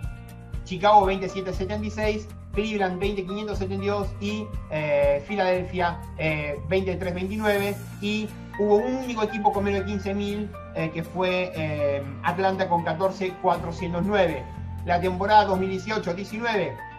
Chicago 0.64 1.06
27.76, 1.10 2.26
Cleveland 2.52 3.00
20.572 3.00 4.06
y 4.20 4.46
eh, 4.70 5.22
Filadelfia 5.26 6.00
eh, 6.18 6.58
23.29 6.68 7.76
y 8.02 8.28
hubo 8.58 8.76
un 8.76 8.96
único 8.96 9.22
equipo 9.22 9.52
con 9.52 9.64
menos 9.64 9.86
de 9.86 9.92
15.000 9.92 10.50
eh, 10.74 10.90
que 10.92 11.02
fue 11.02 11.52
eh, 11.54 12.02
Atlanta 12.22 12.68
con 12.68 12.84
14.409. 12.84 14.44
La 14.84 15.00
temporada 15.00 15.48
2018-19 15.48 16.89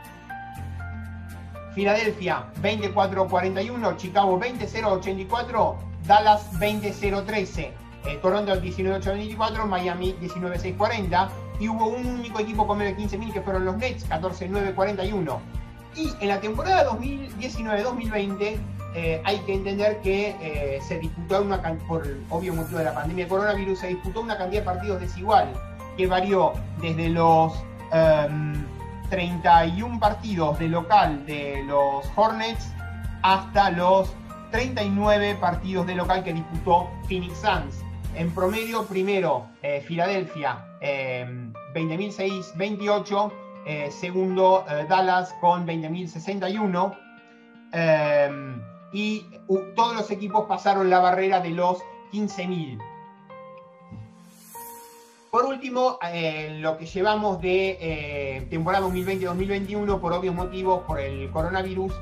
Filadelfia 1.74 2.46
24-41, 2.62 3.98
Chicago 3.98 4.40
20-0-84, 4.40 5.76
Dallas 6.06 6.52
20-0-13, 6.60 7.72
eh, 8.06 8.20
Toronto 8.22 8.54
19-8-24, 8.62 9.66
Miami 9.66 10.16
19-6-40 10.22 11.30
y 11.60 11.70
hubo 11.70 11.88
un 11.88 12.06
único 12.06 12.40
equipo 12.40 12.66
con 12.68 12.80
menos 12.80 12.98
de 12.98 13.18
15.000 13.18 13.34
que 13.34 13.42
fueron 13.42 13.66
los 13.66 13.78
Nets 13.78 14.10
14-9-41. 14.10 15.40
Y 15.96 16.12
en 16.20 16.28
la 16.28 16.40
temporada 16.40 16.90
2019-2020 16.92 18.58
eh, 18.96 19.22
hay 19.24 19.38
que 19.40 19.54
entender 19.54 20.02
que 20.02 20.36
eh, 20.42 20.80
se 20.86 21.00
disputó 21.00 21.42
una 21.42 21.62
por 21.88 22.06
el 22.06 22.22
obvio 22.30 22.54
motivo 22.54 22.80
de 22.80 22.86
la 22.86 22.94
pandemia 22.94 23.26
de 23.26 23.30
coronavirus, 23.30 23.80
se 23.80 23.88
disputó 23.88 24.22
una 24.22 24.38
cantidad 24.38 24.62
de 24.62 24.66
partidos 24.66 25.02
desigual 25.02 25.54
que 25.96 26.08
varió 26.08 26.54
desde 26.82 27.10
los 27.10 27.54
31 29.12 30.00
partidos 30.00 30.58
de 30.58 30.70
local 30.70 31.26
de 31.26 31.64
los 31.68 32.10
Hornets 32.16 32.72
hasta 33.22 33.70
los 33.70 34.16
39 34.52 35.36
partidos 35.36 35.86
de 35.86 35.96
local 35.96 36.24
que 36.24 36.34
disputó 36.34 36.90
Phoenix 37.08 37.38
Suns. 37.40 37.84
En 38.16 38.32
promedio, 38.32 38.86
primero, 38.86 39.48
eh, 39.62 39.82
Filadelfia, 39.86 40.66
eh, 40.80 41.26
20.628. 41.76 43.32
Eh, 43.66 43.92
segundo, 43.92 44.66
eh, 44.68 44.86
Dallas 44.90 45.36
con 45.42 45.68
20.061. 45.68 46.98
y 48.94 49.26
todos 49.76 49.96
los 49.96 50.12
equipos 50.12 50.46
pasaron 50.48 50.90
la 50.90 51.00
barrera 51.00 51.42
de 51.42 51.52
los 51.52 51.80
15.000. 52.12 52.80
Por 55.32 55.46
último, 55.46 55.98
eh, 56.04 56.58
lo 56.60 56.78
que 56.78 56.86
llevamos 56.86 57.40
de 57.40 57.78
eh, 57.80 58.48
temporada 58.50 58.86
2020-2021, 58.88 60.02
por 60.02 60.12
obvios 60.12 60.36
motivos, 60.36 60.84
por 60.86 61.00
el 61.00 61.32
coronavirus, 61.32 61.94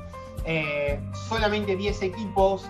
eh, 0.44 0.98
solamente 1.28 1.76
10 1.76 2.02
equipos 2.02 2.68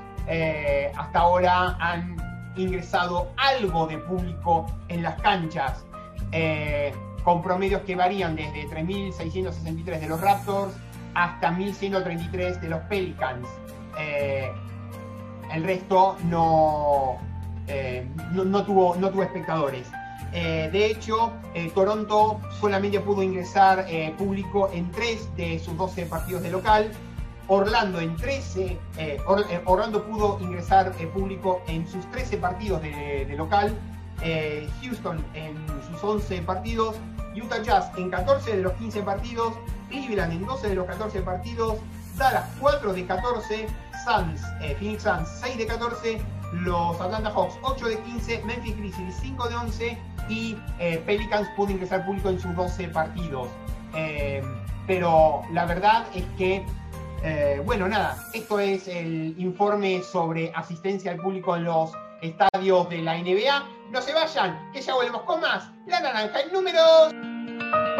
hasta 0.97 1.19
ahora 1.19 1.77
han 1.81 2.17
ingresado 2.55 3.33
algo 3.37 3.89
de 3.89 3.99
público 3.99 4.67
en 4.87 5.03
las 5.03 5.21
canchas, 5.23 5.85
con 7.25 7.43
promedios 7.43 7.83
que 7.83 7.97
varían 7.97 8.37
desde 8.37 8.69
3.663 8.69 9.99
de 9.99 10.09
los 10.09 10.21
Raptors 10.21 10.73
hasta 11.15 11.51
1.133 11.51 12.61
de 12.61 12.69
los 12.69 12.81
Pelicans. 12.83 13.49
el 15.53 15.65
resto 15.65 16.17
no, 16.27 17.19
no, 18.31 18.65
tuvo, 18.65 18.95
no 18.95 19.11
tuvo 19.11 19.25
espectadores. 19.25 19.91
Eh, 20.33 20.69
de 20.73 20.87
hecho, 20.87 21.33
eh, 21.55 21.71
Toronto 21.75 22.41
solamente 22.61 23.01
pudo 23.01 23.23
ingresar 23.23 23.85
eh, 23.89 24.15
público 24.17 24.71
en 24.73 24.91
3 24.91 25.37
de 25.37 25.59
sus 25.59 25.77
12 25.77 26.07
partidos 26.07 26.43
de 26.43 26.51
local. 26.51 26.93
Orlando 27.49 27.99
en 27.99 28.15
13, 28.15 28.79
Orlando 29.65 30.05
pudo 30.05 30.39
ingresar 30.41 30.93
público 31.13 31.63
en 31.67 31.85
sus 31.89 32.09
13 32.13 32.37
partidos 32.37 32.81
de, 32.81 33.27
de 33.29 33.37
local. 33.37 33.77
Houston 34.81 35.25
en 35.35 35.57
sus 35.91 36.05
11 36.05 36.43
partidos. 36.43 36.95
Utah 37.35 37.61
Jazz 37.61 37.91
en 37.97 38.09
14 38.09 38.57
de 38.57 38.63
los 38.63 38.75
15 38.75 39.03
partidos. 39.03 39.55
Cleveland 39.89 40.33
en 40.33 40.47
12 40.47 40.69
de 40.69 40.75
los 40.77 40.87
14 40.87 41.23
partidos. 41.23 41.79
Dallas 42.17 42.49
4 42.61 42.93
de 42.93 43.05
14. 43.05 43.67
Suns, 44.05 44.41
Phoenix 44.79 45.03
Suns 45.03 45.29
6 45.41 45.59
de 45.59 45.67
14 45.67 46.21
los 46.53 47.01
Atlanta 47.01 47.31
Hawks 47.31 47.55
8 47.63 47.87
de 47.87 47.99
15, 48.01 48.43
Memphis 48.45 48.77
Grizzlies 48.77 49.17
5 49.21 49.49
de 49.49 49.57
11 49.57 49.99
y 50.29 50.57
eh, 50.79 51.03
Pelicans 51.07 51.49
pudo 51.57 51.71
ingresar 51.71 52.05
público 52.07 52.29
en 52.29 52.41
sus 52.41 52.55
12 52.55 52.89
partidos. 52.89 53.49
Eh, 53.95 54.43
pero 54.87 55.43
la 55.53 55.67
verdad 55.67 56.05
es 56.15 56.25
que, 56.37 56.65
eh, 57.23 57.63
bueno, 57.65 57.89
nada, 57.89 58.17
esto 58.33 58.59
es 58.59 58.89
el 58.89 59.35
informe 59.39 60.03
sobre 60.03 60.53
asistencia 60.55 61.13
al 61.13 61.19
público 61.19 61.57
en 61.57 61.65
los 61.65 61.93
estadios 62.23 62.89
de 62.89 63.03
la 63.03 63.17
NBA. 63.17 63.65
No 63.91 64.01
se 64.01 64.13
vayan, 64.13 64.71
que 64.73 64.81
ya 64.81 64.95
volvemos 64.95 65.23
con 65.23 65.41
más. 65.41 65.71
La 65.87 66.01
naranja 66.01 66.41
en 66.41 66.53
números. 66.53 68.00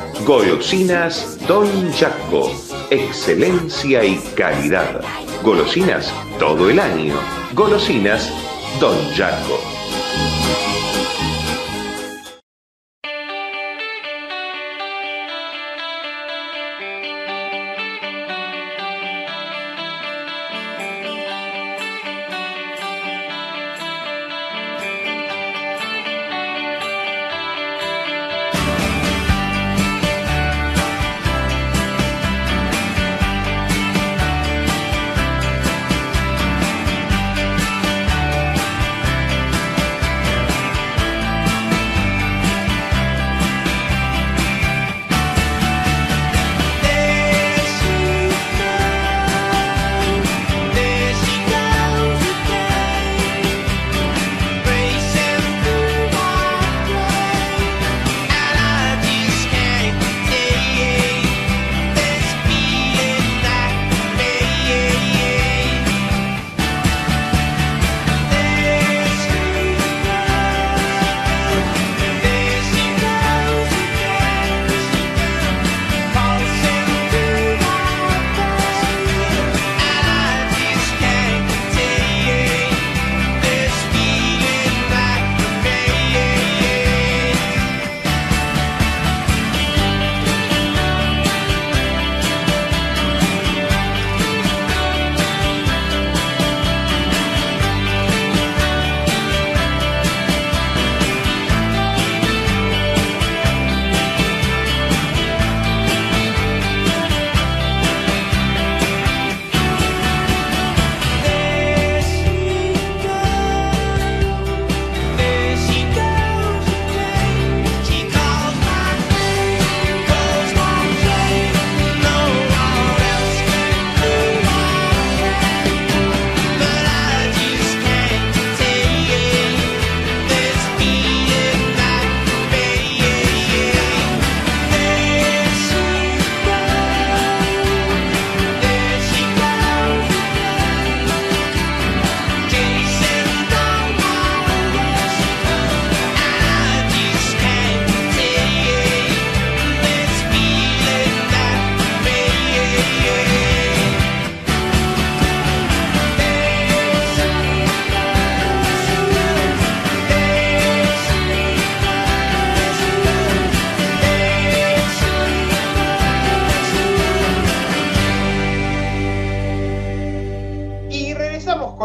Golosinas 0.25 1.39
Don 1.47 1.91
Jaco, 1.93 2.51
excelencia 2.91 4.03
y 4.03 4.17
calidad. 4.35 5.01
Golosinas 5.43 6.13
todo 6.37 6.69
el 6.69 6.79
año. 6.79 7.15
Golosinas 7.53 8.31
Don 8.79 8.95
Jaco. 9.15 9.80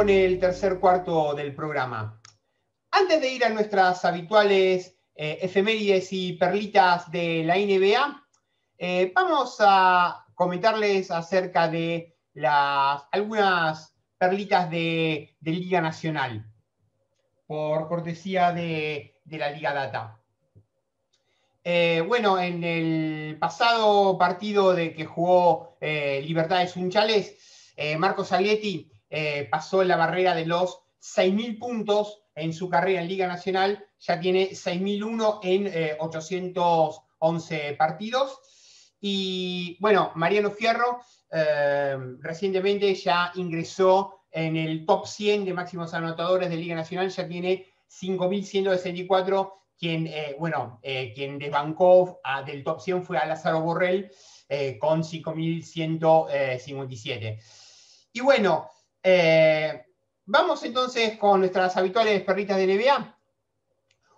Tercer 0.07 0.79
cuarto 0.79 1.35
del 1.35 1.53
programa. 1.53 2.21
Antes 2.93 3.21
de 3.21 3.29
ir 3.29 3.45
a 3.45 3.49
nuestras 3.49 4.05
habituales 4.05 4.97
eh, 5.17 5.39
efemérides 5.43 6.13
y 6.13 6.35
perlitas 6.35 7.11
de 7.11 7.43
la 7.43 7.57
NBA, 7.57 8.25
eh, 8.79 9.11
vamos 9.13 9.57
a 9.59 10.25
comentarles 10.35 11.11
acerca 11.11 11.67
de 11.67 12.15
algunas 13.11 13.97
perlitas 14.17 14.71
de, 14.71 15.37
Liga 15.41 15.81
Nacional, 15.81 16.47
por 17.49 17.89
cortesía 17.89 18.53
de, 18.53 19.21
la 19.25 19.51
Liga 19.51 19.75
Data. 19.75 20.21
Eh, 21.65 22.05
bueno, 22.07 22.39
en 22.39 22.63
el 22.63 23.39
pasado 23.41 24.17
partido 24.17 24.73
de 24.73 24.95
que 24.95 25.05
jugó 25.05 25.77
Libertades 25.81 26.77
Unchales, 26.77 27.75
Marcos 27.99 28.31
Alietti 28.31 28.93
eh, 29.19 29.49
pasó 29.51 29.83
la 29.83 29.97
barrera 29.97 30.35
de 30.35 30.45
los 30.45 30.81
6.000 31.01 31.59
puntos 31.59 32.21
en 32.35 32.53
su 32.53 32.69
carrera 32.69 33.01
en 33.01 33.09
Liga 33.09 33.27
Nacional, 33.27 33.83
ya 33.99 34.21
tiene 34.21 34.51
6.001 34.51 35.39
en 35.43 35.97
811 35.99 37.69
eh, 37.69 37.73
partidos. 37.77 38.39
Y 39.01 39.79
bueno, 39.81 40.13
Mariano 40.17 40.51
Fierro 40.51 41.01
eh, 41.33 41.97
recientemente 42.21 42.95
ya 42.95 43.33
ingresó 43.37 44.25
en 44.31 44.55
el 44.55 44.85
top 44.85 45.07
100 45.07 45.47
de 45.47 45.55
máximos 45.55 45.95
anotadores 45.95 46.51
de 46.51 46.59
Liga 46.59 46.75
Nacional, 46.75 47.09
ya 47.09 47.27
tiene 47.27 47.69
5.164, 47.89 49.53
quien, 49.79 50.11
bueno, 50.39 50.79
quien 50.83 51.39
desbancó 51.39 52.21
del 52.45 52.63
top 52.63 52.83
100 52.83 53.03
fue 53.03 53.17
a 53.17 53.25
Lázaro 53.25 53.63
Borrell 53.63 54.11
con 54.79 55.03
5.157. 55.03 57.39
Y 58.13 58.21
bueno, 58.21 58.69
eh, 59.09 59.87
vamos 60.25 60.65
entonces 60.65 61.17
con 61.17 61.39
nuestras 61.39 61.77
habituales 61.77 62.25
perritas 62.25 62.57
de 62.57 62.67
NBA. 62.67 63.17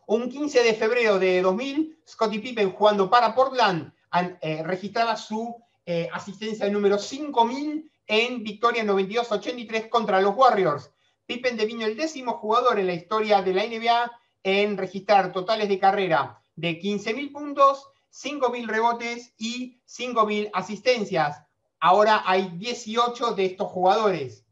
Un 0.07 0.31
15 0.31 0.63
de 0.63 0.73
febrero 0.73 1.19
de 1.19 1.43
2000, 1.43 1.99
Scottie 2.09 2.41
Pippen 2.41 2.73
jugando 2.73 3.11
para 3.11 3.35
Portland 3.35 3.93
eh, 4.41 4.63
registraba 4.65 5.15
su 5.19 5.63
eh, 5.85 6.09
asistencia 6.11 6.71
número 6.71 6.97
5000 6.97 7.93
en 8.07 8.43
victoria 8.43 8.83
92-83 8.83 9.91
contra 9.91 10.23
los 10.23 10.35
Warriors. 10.35 10.91
Pippen 11.27 11.59
devino 11.59 11.85
el 11.85 11.95
décimo 11.95 12.39
jugador 12.39 12.79
en 12.79 12.87
la 12.87 12.95
historia 12.95 13.43
de 13.43 13.53
la 13.53 13.67
NBA 13.67 14.11
en 14.43 14.79
registrar 14.79 15.33
totales 15.33 15.69
de 15.69 15.79
carrera 15.79 16.43
de 16.57 16.81
15.000 16.81 17.31
puntos, 17.31 17.91
5.000 18.11 18.67
rebotes 18.67 19.35
y 19.37 19.83
5.000 19.87 20.49
asistencias. 20.55 21.43
Ahora 21.79 22.23
hay 22.25 22.49
18 22.57 23.35
de 23.35 23.45
estos 23.45 23.69
jugadores 23.69 24.47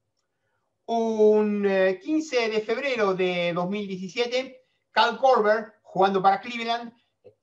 un 0.86 1.66
15 2.02 2.44
eh, 2.44 2.50
de 2.50 2.60
febrero 2.60 3.14
de 3.14 3.52
2017, 3.52 4.64
Cal 4.92 5.18
Corber, 5.18 5.74
jugando 5.82 6.22
para 6.22 6.40
Cleveland, 6.40 6.92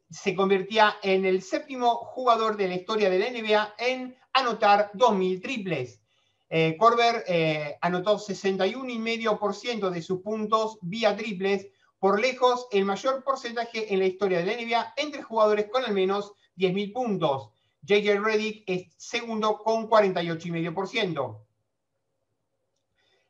se 0.10 0.36
convertía 0.36 0.96
en 1.02 1.26
el 1.26 1.42
séptimo 1.42 1.96
jugador 1.96 2.56
de 2.56 2.68
la 2.68 2.76
historia 2.76 3.10
de 3.10 3.20
la 3.20 3.30
NBA 3.30 3.76
en 3.80 4.16
anotar 4.34 4.92
2.000 4.94 5.42
triples. 5.42 6.02
Eh, 6.50 6.78
Corber 6.78 7.24
eh, 7.28 7.78
anotó 7.82 8.18
61,5% 8.18 9.90
de 9.90 10.02
sus 10.02 10.22
puntos 10.22 10.78
vía 10.82 11.16
triples, 11.16 11.68
por 11.98 12.20
lejos 12.20 12.68
el 12.72 12.86
mayor 12.86 13.24
porcentaje 13.24 13.92
en 13.94 14.00
la 14.00 14.06
historia 14.06 14.40
de 14.40 14.46
la 14.46 14.62
NBA 14.62 14.94
entre 14.98 15.24
jugadores 15.24 15.68
con 15.72 15.84
al 15.84 15.94
menos 15.94 16.34
10.000 16.58 16.94
puntos. 16.94 17.50
JJ 17.82 18.20
Redick 18.20 18.64
es 18.68 18.94
segundo 18.98 19.58
con 19.58 19.90
48,5%. 19.90 21.40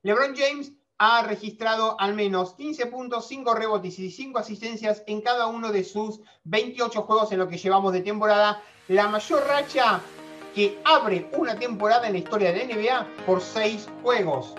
LeBron 0.03 0.35
James 0.35 0.73
ha 0.97 1.23
registrado 1.23 1.95
al 1.97 2.13
menos 2.13 2.55
15 2.55 2.87
puntos, 2.87 3.25
5 3.29 3.53
rebotes 3.55 3.97
y 3.99 4.11
5 4.11 4.37
asistencias 4.37 5.01
en 5.07 5.21
cada 5.21 5.47
uno 5.47 5.71
de 5.71 5.85
sus 5.85 6.19
28 6.43 7.03
juegos 7.03 7.31
en 7.31 7.39
lo 7.39 7.47
que 7.47 7.57
llevamos 7.57 7.93
de 7.93 8.01
temporada. 8.01 8.61
La 8.89 9.07
mayor 9.07 9.47
racha 9.47 10.01
que 10.53 10.77
abre 10.83 11.29
una 11.37 11.57
temporada 11.57 12.07
en 12.07 12.13
la 12.13 12.19
historia 12.19 12.51
de 12.51 12.65
la 12.65 12.75
NBA 12.75 13.07
por 13.25 13.39
6 13.39 13.87
juegos. 14.03 14.53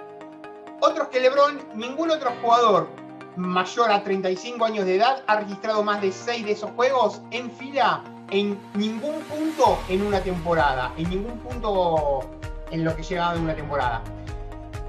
Otros 0.80 1.08
que 1.08 1.20
LeBron, 1.20 1.60
ningún 1.74 2.10
otro 2.10 2.32
jugador 2.40 2.88
mayor 3.36 3.90
a 3.90 4.02
35 4.02 4.64
años 4.64 4.86
de 4.86 4.96
edad 4.96 5.24
ha 5.26 5.40
registrado 5.40 5.82
más 5.82 6.00
de 6.00 6.10
6 6.10 6.46
de 6.46 6.52
esos 6.52 6.70
juegos 6.70 7.20
en 7.32 7.50
fila 7.50 8.02
en 8.30 8.58
ningún 8.72 9.20
punto 9.24 9.78
en 9.90 10.06
una 10.06 10.22
temporada, 10.22 10.90
en 10.96 11.10
ningún 11.10 11.38
punto 11.40 12.20
en 12.70 12.82
lo 12.82 12.96
que 12.96 13.02
llegaba 13.02 13.34
de 13.34 13.40
una 13.40 13.54
temporada. 13.54 14.02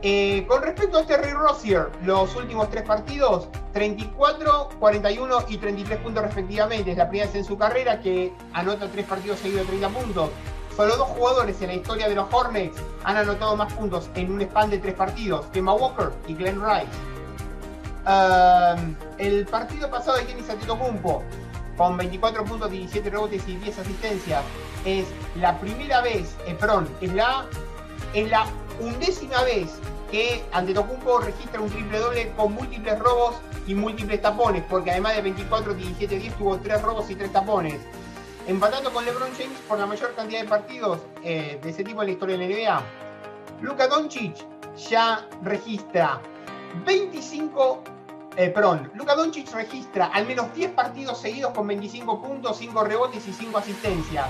Eh, 0.07 0.45
con 0.47 0.61
respecto 0.61 0.99
a 0.99 1.03
Terry 1.03 1.31
Rozier, 1.31 1.89
los 2.03 2.35
últimos 2.35 2.69
tres 2.69 2.83
partidos, 2.83 3.47
34, 3.73 4.69
41 4.77 5.45
y 5.47 5.57
33 5.57 5.97
puntos 5.97 6.23
respectivamente. 6.23 6.91
Es 6.91 6.97
la 6.97 7.09
primera 7.09 7.25
vez 7.25 7.35
en 7.37 7.43
su 7.43 7.57
carrera 7.57 7.99
que 7.99 8.31
anota 8.53 8.87
tres 8.87 9.07
partidos 9.07 9.39
seguidos 9.39 9.61
de 9.61 9.77
30 9.79 9.89
puntos. 9.89 10.29
Solo 10.75 10.95
dos 10.95 11.07
jugadores 11.07 11.59
en 11.63 11.69
la 11.69 11.73
historia 11.73 12.07
de 12.07 12.13
los 12.13 12.31
Hornets 12.31 12.77
han 13.03 13.17
anotado 13.17 13.55
más 13.55 13.73
puntos 13.73 14.11
en 14.13 14.31
un 14.31 14.41
span 14.43 14.69
de 14.69 14.77
tres 14.77 14.93
partidos, 14.93 15.47
Kemba 15.47 15.73
Walker 15.73 16.11
y 16.27 16.35
Glenn 16.35 16.61
Rice 16.63 17.15
el 19.17 19.47
partido 19.47 19.89
pasado 19.89 20.17
de 20.17 20.25
Kenny 20.27 20.43
Antetokounmpo, 20.47 21.23
con 21.77 21.97
24 21.97 22.45
puntos, 22.45 22.69
17 22.69 23.09
rebotes 23.09 23.47
y 23.47 23.55
10 23.55 23.79
asistencias, 23.79 24.43
es 24.85 25.07
la 25.35 25.59
primera 25.59 26.01
vez, 26.01 26.35
eh, 26.45 26.55
perdón, 26.59 26.87
es 27.01 27.11
la, 27.11 27.47
es 28.13 28.29
la 28.29 28.45
undécima 28.79 29.41
vez 29.41 29.79
que 30.11 30.43
Antetokounmpo 30.51 31.19
registra 31.19 31.61
un 31.61 31.69
triple 31.69 31.99
doble 31.99 32.31
con 32.35 32.53
múltiples 32.53 32.97
robos 32.99 33.35
y 33.67 33.75
múltiples 33.75 34.21
tapones, 34.21 34.63
porque 34.69 34.91
además 34.91 35.15
de 35.15 35.21
24, 35.23 35.73
17, 35.73 36.19
10 36.19 36.35
tuvo 36.35 36.57
3 36.57 36.81
robos 36.81 37.09
y 37.09 37.15
3 37.15 37.31
tapones. 37.31 37.79
Empatando 38.47 38.91
con 38.93 39.05
LeBron 39.05 39.31
James 39.37 39.59
por 39.67 39.79
la 39.79 39.85
mayor 39.85 40.13
cantidad 40.15 40.41
de 40.41 40.47
partidos 40.47 40.99
eh, 41.23 41.59
de 41.61 41.69
ese 41.69 41.83
tipo 41.83 42.01
en 42.01 42.07
la 42.07 42.13
historia 42.13 42.37
de 42.37 42.47
la 42.47 42.55
NBA. 42.55 42.83
Luka 43.61 43.87
Doncic 43.87 44.35
ya 44.89 45.27
registra 45.41 46.21
25 46.85 47.83
eh, 48.37 48.49
perdón, 48.49 48.91
Luka 48.95 49.15
Doncic 49.15 49.49
registra 49.53 50.07
al 50.07 50.27
menos 50.27 50.53
10 50.53 50.71
partidos 50.71 51.21
seguidos 51.21 51.53
con 51.53 51.67
25 51.67 52.21
puntos, 52.21 52.57
5 52.57 52.83
rebotes 52.83 53.25
y 53.27 53.31
5 53.31 53.57
asistencias. 53.57 54.27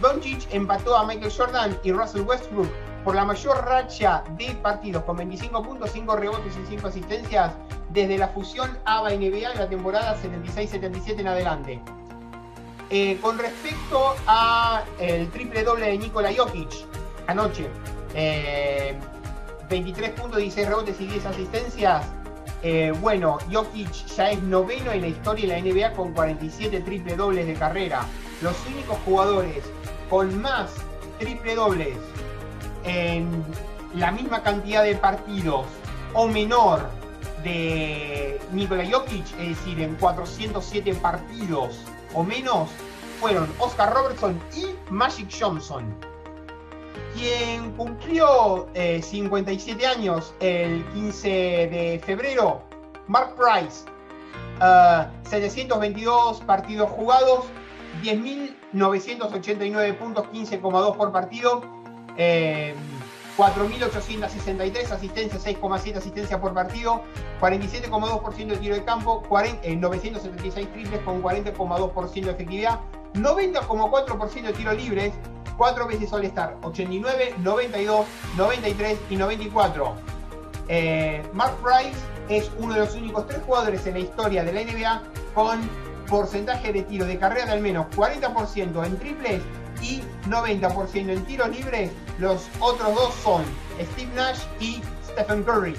Doncic 0.00 0.46
empató 0.50 0.96
a 0.96 1.04
Michael 1.04 1.30
Jordan 1.30 1.78
y 1.82 1.92
Russell 1.92 2.22
Westbrook 2.22 2.70
por 3.04 3.14
la 3.14 3.24
mayor 3.24 3.64
racha 3.64 4.24
de 4.38 4.54
partidos 4.62 5.04
con 5.04 5.16
25 5.18 5.62
puntos, 5.62 5.90
5 5.92 6.16
rebotes 6.16 6.54
y 6.56 6.66
5 6.66 6.88
asistencias 6.88 7.52
desde 7.90 8.16
la 8.16 8.28
fusión 8.28 8.76
ABA-NBA 8.86 9.52
en 9.52 9.58
la 9.58 9.68
temporada 9.68 10.16
76-77 10.22 11.20
en 11.20 11.28
adelante. 11.28 11.80
Eh, 12.90 13.18
con 13.20 13.38
respecto 13.38 14.14
al 14.26 14.84
triple 15.32 15.62
doble 15.64 15.86
de 15.86 15.98
Nikola 15.98 16.30
Jokic 16.34 16.70
anoche, 17.26 17.68
23 18.14 20.08
eh, 20.08 20.12
puntos, 20.12 20.38
16 20.38 20.68
rebotes 20.68 21.00
y 21.00 21.06
10 21.06 21.26
asistencias, 21.26 22.06
eh, 22.62 22.92
bueno, 23.00 23.38
Jokic 23.52 23.92
ya 24.16 24.30
es 24.30 24.42
noveno 24.42 24.90
en 24.92 25.02
la 25.02 25.08
historia 25.08 25.54
de 25.54 25.60
la 25.60 25.70
NBA 25.70 25.92
con 25.92 26.14
47 26.14 26.80
triple 26.80 27.16
dobles 27.16 27.46
de 27.46 27.54
carrera. 27.54 28.06
Los 28.40 28.56
únicos 28.66 28.96
jugadores 29.04 29.64
con 30.08 30.40
más 30.40 30.72
triple 31.18 31.54
dobles 31.54 31.96
en 32.84 33.44
la 33.94 34.10
misma 34.10 34.42
cantidad 34.42 34.84
de 34.84 34.94
partidos 34.96 35.66
o 36.12 36.26
menor 36.26 36.88
de 37.42 38.40
Nikola 38.52 38.84
Jokic, 38.90 39.26
es 39.38 39.48
decir, 39.50 39.80
en 39.80 39.94
407 39.96 40.94
partidos 40.94 41.80
o 42.14 42.22
menos, 42.22 42.70
fueron 43.20 43.48
Oscar 43.58 43.92
Robertson 43.92 44.40
y 44.56 44.66
Magic 44.90 45.28
Johnson 45.38 45.94
quien 47.14 47.72
cumplió 47.72 48.68
57 48.74 49.82
eh, 49.82 49.86
años 49.86 50.34
el 50.40 50.84
15 50.92 51.28
de 51.28 52.02
febrero, 52.04 52.62
Mark 53.06 53.36
Price. 53.36 53.84
722 55.24 56.40
uh, 56.40 56.46
partidos 56.46 56.90
jugados, 56.90 57.46
10.989 58.02 59.96
puntos, 59.96 60.26
15,2 60.26 60.96
por 60.96 61.12
partido, 61.12 61.62
4.863 62.16 62.76
eh, 64.76 64.86
asistencias, 64.92 65.46
6,7 65.46 65.96
asistencias 65.96 66.40
por 66.40 66.54
partido, 66.54 67.02
47,2% 67.40 68.46
de 68.46 68.56
tiro 68.56 68.74
de 68.74 68.84
campo, 68.84 69.22
976 69.28 70.66
eh, 70.66 70.70
triples 70.72 71.00
con 71.00 71.22
40,2% 71.22 72.12
de 72.12 72.30
efectividad, 72.30 72.80
90,4% 73.14 74.42
de 74.42 74.52
tiro 74.52 74.72
libres, 74.72 75.12
cuatro 75.56 75.86
veces 75.86 76.12
All-Star, 76.12 76.56
89, 76.62 77.34
92, 77.38 78.06
93 78.36 78.98
y 79.10 79.16
94. 79.16 79.94
Eh, 80.68 81.22
Mark 81.32 81.56
Price 81.62 81.98
es 82.28 82.50
uno 82.58 82.74
de 82.74 82.80
los 82.80 82.94
únicos 82.94 83.26
tres 83.26 83.40
jugadores 83.44 83.86
en 83.86 83.94
la 83.94 84.00
historia 84.00 84.44
de 84.44 84.52
la 84.52 84.62
NBA 84.62 85.02
con 85.34 85.60
porcentaje 86.08 86.72
de 86.72 86.82
tiro 86.82 87.06
de 87.06 87.18
carrera 87.18 87.46
de 87.46 87.52
al 87.52 87.60
menos 87.60 87.86
40% 87.94 88.86
en 88.86 88.98
triples 88.98 89.42
y 89.84 90.02
90% 90.28 91.10
en 91.10 91.24
tiros 91.26 91.48
libres. 91.50 91.90
Los 92.18 92.48
otros 92.60 92.94
dos 92.94 93.14
son 93.22 93.44
Steve 93.92 94.10
Nash 94.14 94.40
y 94.58 94.80
Stephen 95.06 95.42
Curry. 95.44 95.76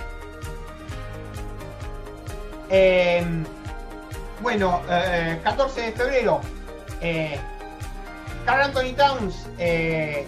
Em, 2.70 3.44
bueno, 4.42 4.82
14 5.44 5.80
eh, 5.80 5.86
de 5.86 5.92
febrero, 5.92 6.42
eh, 7.02 7.40
Carl 8.46 8.62
Anthony 8.62 8.94
Towns, 8.96 9.48
eh, 9.58 10.26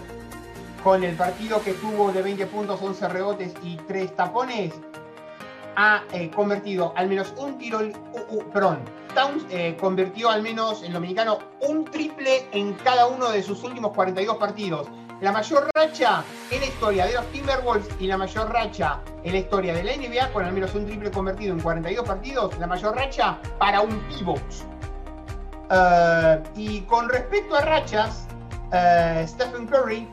con 0.84 1.04
el 1.04 1.16
partido 1.16 1.62
que 1.62 1.74
tuvo 1.74 2.12
de 2.12 2.22
20 2.22 2.46
puntos, 2.48 2.82
11 2.82 3.08
rebotes 3.10 3.54
y 3.64 3.78
3 3.88 4.16
tapones, 4.16 4.74
ha 5.76 6.04
eh, 6.12 6.32
convertido 6.32 6.94
al 6.96 7.08
menos 7.08 7.34
un 7.38 7.58
tiro, 7.58 7.80
perdón, 8.52 8.80
Towns 9.18 9.48
eh, 9.50 9.76
convirtió 9.80 10.30
al 10.30 10.44
menos 10.44 10.84
en 10.84 10.94
dominicano 10.94 11.40
un 11.62 11.86
triple 11.86 12.48
en 12.52 12.76
cada 12.76 13.08
uno 13.08 13.32
de 13.32 13.42
sus 13.42 13.64
últimos 13.64 13.94
42 13.94 14.38
partidos. 14.38 14.88
La 15.22 15.32
mayor 15.32 15.68
racha 15.74 16.24
en 16.52 16.60
la 16.60 16.68
historia 16.68 17.08
de 17.08 17.14
los 17.14 17.26
Timberwolves 17.32 17.90
y 18.00 18.06
la 18.06 18.16
mayor 18.16 18.54
racha 18.54 19.00
en 19.24 19.32
la 19.32 19.40
historia 19.40 19.74
de 19.74 19.84
la 19.84 19.98
NBA, 19.98 20.32
con 20.32 20.46
al 20.46 20.54
menos 20.54 20.76
un 20.76 20.86
triple 20.86 21.10
convertido 21.10 21.52
en 21.56 21.62
42 21.62 22.08
partidos, 22.08 22.60
la 22.60 22.68
mayor 22.68 22.96
racha 22.96 23.40
para 23.58 23.82
un 23.82 23.98
pivot. 24.02 24.40
Eh, 25.72 26.44
y 26.56 26.82
con 26.82 27.10
respecto 27.10 27.56
a 27.56 27.62
rachas, 27.62 28.28
eh, 28.72 29.26
Stephen 29.28 29.66
Curry 29.66 30.08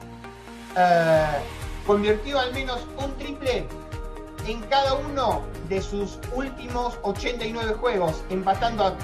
convirtió 1.87 2.41
al 2.41 2.55
menos 2.55 2.81
un 2.97 3.15
triple 3.19 3.69
en 4.47 4.61
cada 4.63 4.95
uno 4.95 5.43
de 5.69 5.81
sus 5.81 6.19
últimos 6.35 6.99
89 7.03 7.75
juegos, 7.75 8.23
empatando 8.31 8.97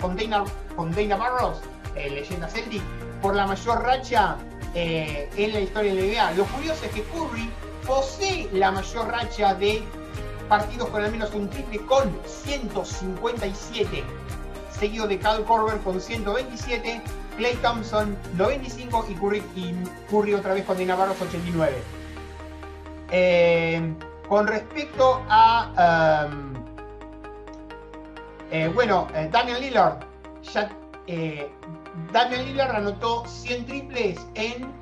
con, 0.00 0.16
Dana, 0.16 0.44
con 0.76 0.90
Dana 0.92 1.16
Barros, 1.16 1.58
leyenda 1.94 2.48
Celtic, 2.48 2.82
por 3.22 3.34
la 3.34 3.46
mayor 3.46 3.82
racha 3.82 4.36
en 4.74 5.52
la 5.52 5.60
historia 5.60 5.94
de 5.94 6.00
la 6.02 6.06
NBA. 6.06 6.30
Lo 6.32 6.44
curioso 6.46 6.84
es 6.84 6.90
que 6.92 7.02
Curry 7.04 7.50
posee 7.86 8.48
la 8.52 8.70
mayor 8.70 9.08
racha 9.08 9.54
de 9.54 9.82
partidos 10.48 10.88
con 10.88 11.04
al 11.04 11.10
menos 11.10 11.32
un 11.34 11.48
triple 11.48 11.78
con 11.86 12.10
157 12.26 14.04
seguido 14.78 15.06
de 15.08 15.18
Cal 15.18 15.44
Corber 15.44 15.78
con 15.78 16.00
127, 16.00 17.02
Clay 17.36 17.54
Thompson 17.56 18.16
95 18.36 19.06
y 19.08 19.14
Curry, 19.14 19.42
y 19.56 19.74
Curry 20.10 20.34
otra 20.34 20.54
vez 20.54 20.64
con 20.64 20.76
Dina 20.76 20.94
Barros 20.94 21.20
89. 21.20 21.76
Eh, 23.10 23.94
con 24.28 24.46
respecto 24.46 25.22
a, 25.28 26.26
um, 26.30 26.54
eh, 28.50 28.70
bueno, 28.74 29.08
eh, 29.14 29.28
Damian 29.30 29.60
Lillard, 29.60 29.98
ya, 30.52 30.70
Damian 32.12 32.44
Lillard 32.44 32.76
anotó 32.76 33.26
100 33.26 33.66
triples 33.66 34.18
en 34.34 34.76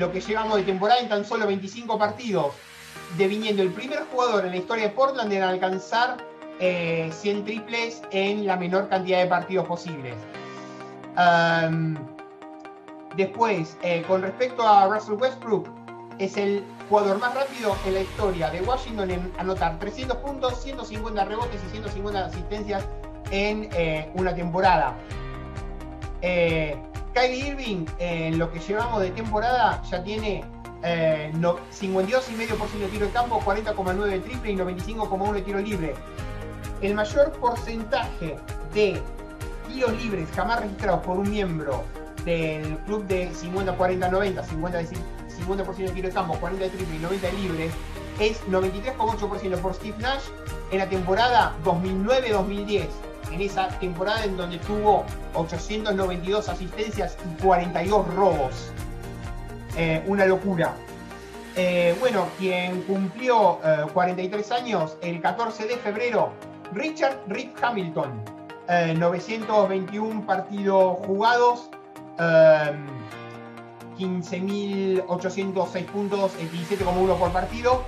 lo 0.00 0.10
que 0.10 0.20
llevamos 0.20 0.56
de 0.56 0.64
temporada 0.64 0.98
en 0.98 1.08
tan 1.08 1.24
solo 1.24 1.46
25 1.46 1.96
partidos, 1.98 2.52
deviniendo 3.16 3.62
el 3.62 3.70
primer 3.70 4.04
jugador 4.10 4.44
en 4.44 4.50
la 4.50 4.56
historia 4.56 4.88
de 4.88 4.90
Portland 4.90 5.32
en 5.32 5.42
alcanzar 5.42 6.16
100 6.58 6.60
eh, 6.60 7.42
triples 7.44 8.02
en 8.10 8.46
la 8.46 8.56
menor 8.56 8.88
cantidad 8.88 9.20
de 9.20 9.26
partidos 9.26 9.66
posibles. 9.66 10.14
después, 13.16 13.76
eh, 13.82 14.02
con 14.06 14.22
respecto 14.22 14.66
a 14.66 14.86
Russell 14.88 15.14
Westbrook, 15.14 15.68
es 16.18 16.36
el 16.36 16.64
jugador 16.88 17.18
más 17.18 17.34
rápido 17.34 17.76
en 17.86 17.94
la 17.94 18.00
historia 18.00 18.50
de 18.50 18.60
Washington 18.62 19.10
en 19.10 19.32
anotar 19.38 19.78
300 19.78 20.16
puntos, 20.18 20.62
150 20.62 21.24
rebotes 21.24 21.60
y 21.66 21.70
150 21.70 22.26
asistencias 22.26 22.84
en 23.30 23.68
eh, 23.72 24.10
una 24.14 24.34
temporada. 24.34 24.96
Eh, 26.22 26.76
Kylie 27.14 27.48
Irving, 27.48 27.86
en 27.98 28.38
lo 28.38 28.50
que 28.50 28.58
llevamos 28.60 29.00
de 29.00 29.10
temporada, 29.10 29.82
ya 29.90 30.02
tiene 30.02 30.44
eh, 30.82 31.30
52,5% 31.34 32.78
de 32.78 32.86
tiro 32.88 33.06
de 33.06 33.12
campo, 33.12 33.40
40,9% 33.40 34.04
de 34.04 34.20
triple 34.20 34.52
y 34.52 34.56
95,1% 34.56 35.32
de 35.32 35.42
tiro 35.42 35.60
libre. 35.60 35.94
El 36.80 36.94
mayor 36.94 37.32
porcentaje 37.32 38.36
de 38.72 39.00
tiros 39.68 39.92
libres 40.02 40.28
jamás 40.34 40.60
registrados 40.60 41.04
por 41.04 41.18
un 41.18 41.30
miembro 41.30 41.84
del 42.24 42.78
club 42.78 43.06
de 43.06 43.30
50-40-90, 43.32 44.44
50%, 45.38 45.76
de 45.76 45.88
tiro 45.90 46.08
de 46.08 46.14
campo, 46.14 46.34
40 46.38 46.64
de 46.64 46.70
triple 46.70 46.96
y 46.96 46.98
90 46.98 47.26
de 47.26 47.32
libre, 47.34 47.70
es 48.20 48.42
93,8% 48.48 49.58
por 49.60 49.74
Steve 49.74 49.96
Nash 49.98 50.24
en 50.70 50.78
la 50.78 50.88
temporada 50.88 51.54
2009-2010. 51.64 52.86
En 53.32 53.40
esa 53.42 53.68
temporada 53.78 54.24
en 54.24 54.36
donde 54.36 54.58
tuvo 54.58 55.04
892 55.34 56.48
asistencias 56.48 57.16
y 57.24 57.42
42 57.42 58.14
robos. 58.14 58.72
Eh, 59.76 60.02
una 60.06 60.26
locura. 60.26 60.74
Eh, 61.54 61.94
bueno, 62.00 62.28
quien 62.38 62.82
cumplió 62.82 63.58
43 63.92 64.50
eh, 64.50 64.54
años 64.54 64.96
el 65.02 65.20
14 65.20 65.66
de 65.66 65.76
febrero, 65.76 66.32
Richard 66.72 67.18
Rick 67.28 67.62
Hamilton. 67.62 68.38
921 68.68 70.26
partidos 70.26 70.98
jugados, 71.06 71.70
15.806 73.98 75.84
puntos, 75.86 76.32
17,1 76.38 77.18
por 77.18 77.32
partido. 77.32 77.84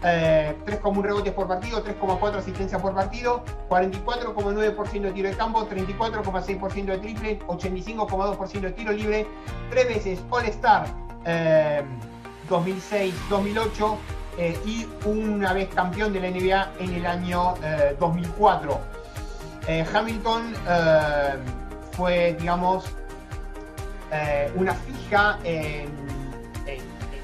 3,1 0.00 1.02
rebotes 1.02 1.32
por 1.32 1.48
partido, 1.48 1.84
3,4 1.84 2.36
asistencias 2.36 2.80
por 2.80 2.94
partido, 2.94 3.42
44,9% 3.68 5.00
de 5.00 5.10
tiro 5.10 5.28
de 5.28 5.36
campo, 5.36 5.68
34,6% 5.68 6.84
de 6.84 6.98
triple, 6.98 7.40
85,2% 7.40 8.60
de 8.60 8.70
tiro 8.70 8.92
libre, 8.92 9.26
tres 9.70 9.88
veces 9.88 10.20
All-Star 10.30 10.86
2006, 12.48 13.14
2008 13.28 13.98
eh, 14.38 14.56
y 14.64 14.86
una 15.04 15.52
vez 15.52 15.68
campeón 15.74 16.12
de 16.12 16.20
la 16.20 16.30
NBA 16.30 16.72
en 16.78 16.94
el 16.94 17.06
año 17.06 17.54
2004. 17.98 18.72
Eh, 19.66 19.80
eh, 19.80 19.86
Hamilton 19.92 20.54
fue, 21.92 22.36
digamos, 22.38 22.84
una 24.54 24.74
fija 24.74 25.38
en, 25.44 25.88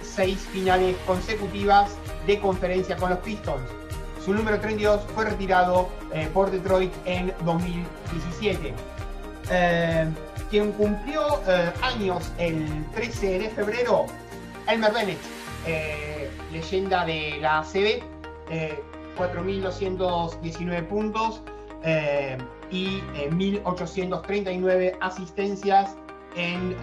seis 0.03 0.39
finales 0.53 0.97
consecutivas 1.07 1.91
de 2.27 2.39
conferencia 2.39 2.97
con 2.97 3.11
los 3.11 3.19
Pistons. 3.21 3.69
Su 4.25 4.33
número 4.33 4.61
32 4.61 5.01
fue 5.15 5.25
retirado 5.25 5.89
por 6.33 6.51
Detroit 6.51 6.93
en 7.05 7.33
2017 7.45 8.75
quien 10.51 10.73
cumplió 10.73 11.41
años 11.83 12.31
el 12.39 12.85
13 12.95 13.39
de 13.41 13.51
febrero 13.51 14.07
Elmer 14.67 14.93
Bennett, 14.93 15.19
eh, 15.67 16.31
leyenda 16.53 17.05
de 17.05 17.39
la 17.41 17.59
ACB, 17.59 18.03
4.219 19.17 20.73
eh, 20.73 20.83
puntos 20.83 21.43
eh, 21.83 22.39
y 22.71 23.01
1.839 23.31 24.97
asistencias 25.01 25.97
en 26.37 26.77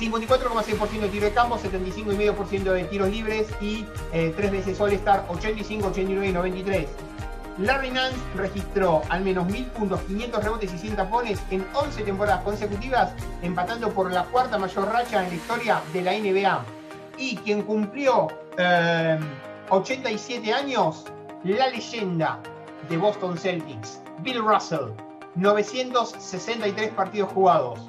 54,6% 0.00 1.00
de 1.00 1.08
tiro 1.08 1.26
de 1.26 1.32
campo, 1.32 1.58
75,5% 1.58 2.72
de 2.72 2.84
tiros 2.84 3.10
libres 3.10 3.48
y 3.60 3.84
eh, 4.12 4.32
tres 4.34 4.50
veces 4.50 4.80
All-Star 4.80 5.26
85, 5.28 5.88
89 5.88 6.28
y 6.28 6.32
93. 6.32 6.88
Larry 7.58 7.90
Nance 7.90 8.16
registró 8.34 9.02
al 9.08 9.22
menos 9.22 9.46
1000 9.46 9.66
puntos, 9.66 10.00
500 10.02 10.44
rebotes 10.44 10.72
y 10.72 10.78
100 10.78 10.96
tapones 10.96 11.40
en 11.50 11.66
11 11.74 12.02
temporadas 12.04 12.42
consecutivas, 12.42 13.12
empatando 13.42 13.90
por 13.90 14.10
la 14.12 14.24
cuarta 14.24 14.58
mayor 14.58 14.88
racha 14.88 15.22
en 15.22 15.28
la 15.28 15.34
historia 15.34 15.82
de 15.92 16.02
la 16.02 16.12
NBA. 16.12 16.64
Y 17.18 17.36
quien 17.36 17.62
cumplió 17.62 18.28
87 19.68 20.48
eh, 20.48 20.54
años, 20.54 21.04
la 21.44 21.68
leyenda 21.68 22.40
de 22.88 22.96
Boston 22.96 23.36
Celtics, 23.36 24.00
Bill 24.20 24.42
Russell, 24.42 24.92
963 25.34 26.90
partidos 26.92 27.32
jugados, 27.32 27.80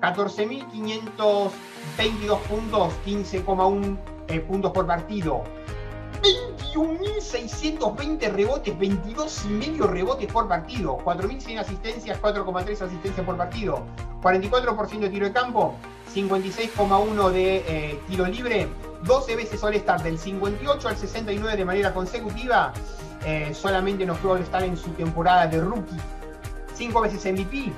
14.522 0.00 1.50
puntos, 2.48 2.92
15,1 3.06 3.98
eh, 4.28 4.40
puntos 4.40 4.72
por 4.72 4.86
partido. 4.86 5.44
21.620 6.74 8.32
rebotes, 8.32 8.78
22 8.78 9.44
y 9.44 9.48
medio 9.48 9.86
rebotes 9.86 10.32
por 10.32 10.48
partido, 10.48 10.98
4.100 10.98 11.58
asistencias, 11.58 12.20
4,3 12.20 12.82
asistencias 12.82 13.26
por 13.26 13.36
partido, 13.36 13.84
44% 14.22 14.98
de 15.00 15.08
tiro 15.10 15.26
de 15.26 15.32
campo, 15.32 15.74
56,1 16.14 17.30
de 17.30 17.56
eh, 17.56 18.00
tiro 18.08 18.26
libre, 18.26 18.68
12 19.02 19.36
veces 19.36 19.62
All-Star 19.62 20.02
del 20.02 20.18
58 20.18 20.88
al 20.88 20.96
69 20.96 21.56
de 21.56 21.64
manera 21.64 21.92
consecutiva, 21.92 22.72
eh, 23.24 23.52
solamente 23.54 24.06
no 24.06 24.14
fue 24.14 24.32
All-Star 24.32 24.64
en 24.64 24.76
su 24.76 24.90
temporada 24.90 25.46
de 25.46 25.60
rookie, 25.60 25.96
5 26.74 27.00
veces 27.00 27.32
MVP, 27.32 27.72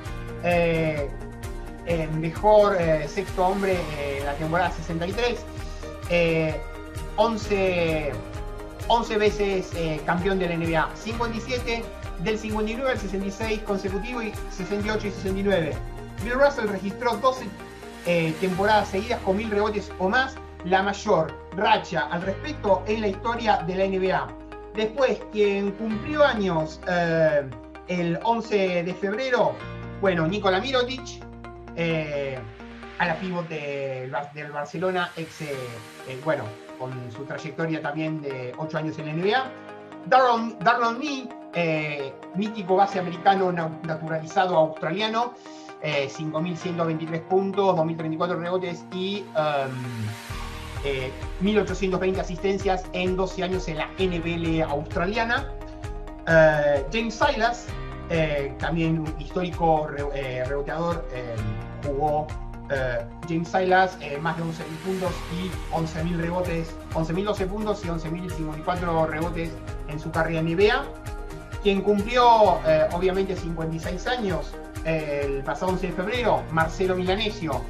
mejor 2.20 2.76
eh, 2.80 3.08
sexto 3.08 3.46
hombre 3.46 3.78
en 4.18 4.24
la 4.24 4.34
temporada 4.34 4.70
63, 4.70 5.40
11, 7.16 8.12
11 8.92 9.16
veces 9.16 9.70
eh, 9.74 10.00
campeón 10.04 10.38
de 10.38 10.48
la 10.48 10.56
NBA, 10.56 10.90
57 10.94 11.82
del 12.18 12.38
59 12.38 12.90
al 12.90 12.98
66 12.98 13.60
consecutivo 13.60 14.20
y 14.20 14.32
68 14.50 15.06
y 15.06 15.10
69. 15.10 15.72
Bill 16.22 16.34
Russell 16.34 16.68
registró 16.68 17.16
12 17.16 17.46
eh, 18.04 18.34
temporadas 18.38 18.88
seguidas 18.88 19.18
con 19.22 19.38
mil 19.38 19.50
rebotes 19.50 19.90
o 19.98 20.10
más, 20.10 20.34
la 20.66 20.82
mayor 20.82 21.34
racha 21.56 22.06
al 22.10 22.20
respecto 22.20 22.82
en 22.86 23.00
la 23.00 23.08
historia 23.08 23.62
de 23.66 23.76
la 23.76 23.86
NBA. 23.86 24.28
Después, 24.74 25.18
quien 25.32 25.72
cumplió 25.72 26.22
años 26.24 26.78
el 27.88 28.18
11 28.22 28.84
de 28.84 28.94
febrero, 28.94 29.54
bueno, 30.02 30.26
Nikola 30.26 30.60
Mirotic, 30.60 31.22
eh, 31.76 32.38
a 32.98 33.06
la 33.06 33.16
pívot 33.16 33.48
del 33.48 34.10
Barcelona, 34.52 35.10
ex, 35.16 35.40
eh, 35.42 35.56
eh, 36.08 36.20
bueno, 36.24 36.44
con 36.82 37.12
su 37.12 37.24
trayectoria 37.24 37.80
también 37.80 38.20
de 38.20 38.52
8 38.58 38.78
años 38.78 38.98
en 38.98 39.06
la 39.06 39.12
NBA. 39.12 39.50
Darren, 40.06 40.58
Darren 40.58 40.98
Lee, 40.98 41.28
mítico 42.34 42.74
base 42.74 42.98
americano 42.98 43.52
naturalizado 43.52 44.56
australiano, 44.56 45.34
5.123 45.80 47.20
puntos, 47.22 47.76
2.034 47.76 48.36
rebotes 48.36 48.84
y 48.92 49.24
1.820 51.40 52.18
asistencias 52.18 52.84
en 52.92 53.14
12 53.16 53.44
años 53.44 53.68
en 53.68 53.78
la 53.78 53.88
NBL 53.98 54.62
australiana. 54.62 55.52
James 56.92 57.14
Silas, 57.14 57.68
eh, 58.10 58.54
también 58.58 59.04
histórico 59.20 59.88
eh, 60.14 60.44
reboteador, 60.46 61.04
eh, 62.70 63.04
James 63.28 63.48
Silas, 63.48 63.98
más 64.20 64.36
de 64.36 64.42
11.000 64.42 64.50
puntos 64.84 65.12
y 65.32 65.74
11.000 65.74 66.16
rebotes, 66.16 66.74
11.012 66.94 67.46
puntos 67.46 67.84
y 67.84 67.88
11.054 67.88 69.06
rebotes 69.08 69.50
en 69.88 70.00
su 70.00 70.10
carrera 70.10 70.40
en 70.40 70.56
NBA. 70.56 70.84
quien 71.62 71.80
cumplió 71.82 72.58
eh, 72.66 72.88
obviamente 72.92 73.36
56 73.36 74.06
años 74.06 74.52
el 74.84 75.44
pasado 75.44 75.70
11 75.72 75.86
de 75.86 75.92
febrero, 75.92 76.42
Marcelo 76.50 76.96
Milanesio, 76.96 77.62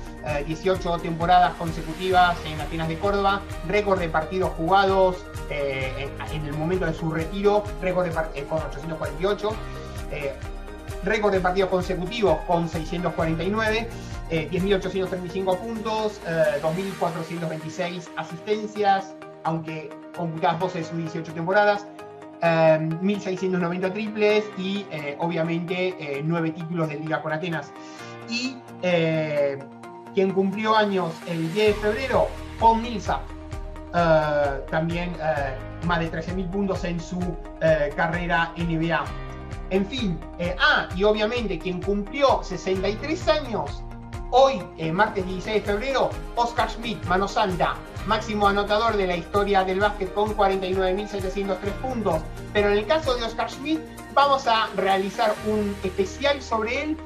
18 0.46 0.98
temporadas 1.00 1.52
consecutivas 1.56 2.38
en 2.46 2.58
Atenas 2.58 2.88
de 2.88 2.98
Córdoba, 2.98 3.42
récord 3.68 4.00
de 4.00 4.08
partidos 4.08 4.50
jugados 4.52 5.22
en 5.50 6.46
el 6.46 6.54
momento 6.54 6.86
de 6.86 6.94
su 6.94 7.10
retiro, 7.10 7.64
récord 7.82 8.06
de 8.06 8.44
con 8.44 8.62
848 8.62 9.50
récord 11.04 11.32
de 11.32 11.40
partidos 11.40 11.70
consecutivos 11.70 12.38
con 12.46 12.68
649, 12.68 13.88
10.835 14.32 15.58
puntos, 15.58 16.20
2.426 16.24 18.08
asistencias, 18.16 19.14
aunque 19.44 19.90
computadas 20.16 20.58
12 20.60 20.78
de 20.78 20.84
sus 20.84 20.96
18 20.96 21.32
temporadas, 21.34 21.86
1.690 22.42 23.84
em, 23.84 23.92
triples 23.92 24.44
y 24.58 24.84
eh, 24.90 25.16
obviamente 25.20 26.22
9 26.24 26.48
eh, 26.48 26.52
títulos 26.52 26.88
de 26.88 26.96
liga 26.96 27.22
con 27.22 27.32
Atenas. 27.32 27.72
Y 28.28 28.56
eh, 28.82 29.58
quien 30.14 30.32
cumplió 30.32 30.76
años 30.76 31.12
el 31.28 31.52
10 31.52 31.66
de 31.68 31.74
febrero, 31.74 32.28
Paul 32.58 32.82
Millsap, 32.82 33.20
también 34.70 35.12
más 35.86 36.00
de 36.00 36.10
13.000 36.10 36.50
puntos 36.50 36.84
en 36.84 36.98
su 36.98 37.20
carrera 37.94 38.52
NBA. 38.56 39.04
En 39.70 39.86
fin, 39.86 40.18
ah, 40.58 40.88
y 40.96 41.04
obviamente 41.04 41.58
quien 41.58 41.80
cumplió 41.80 42.42
63 42.42 43.28
años 43.28 43.82
hoy, 44.32 44.60
martes 44.92 45.24
16 45.26 45.54
de 45.54 45.60
febrero, 45.60 46.10
Oscar 46.34 46.68
Schmidt, 46.68 47.04
mano 47.04 47.28
santa, 47.28 47.76
máximo 48.06 48.48
anotador 48.48 48.96
de 48.96 49.06
la 49.06 49.16
historia 49.16 49.62
del 49.62 49.78
básquet 49.78 50.12
con 50.12 50.36
49.703 50.36 51.56
puntos. 51.80 52.20
Pero 52.52 52.70
en 52.70 52.78
el 52.78 52.86
caso 52.86 53.14
de 53.14 53.24
Oscar 53.24 53.50
Schmidt, 53.50 53.80
vamos 54.14 54.46
a 54.46 54.68
realizar 54.76 55.34
un 55.46 55.76
especial 55.84 56.42
sobre 56.42 56.82
él, 56.82 56.96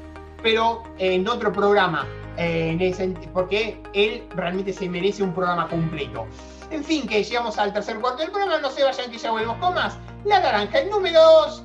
pero 0.43 0.85
en 0.99 1.29
otro 1.29 1.53
programa, 1.53 2.07
porque 3.33 3.83
él 3.93 4.24
realmente 4.35 4.72
se 4.72 4.89
merece 4.89 5.22
un 5.22 5.35
programa 5.35 5.68
completo. 5.68 6.27
En 6.70 6.83
fin, 6.85 7.07
que 7.07 7.22
llegamos 7.22 7.59
al 7.59 7.72
tercer 7.72 7.99
cuarto 7.99 8.22
del 8.22 8.31
programa, 8.31 8.59
no 8.59 8.70
se 8.70 8.83
vayan 8.83 9.11
que 9.11 9.18
ya 9.18 9.31
volvemos 9.31 9.57
con 9.59 9.74
más. 9.74 9.97
La 10.24 10.41
naranja, 10.41 10.79
el 10.79 10.91
número 10.91 11.20
2. 11.22 11.64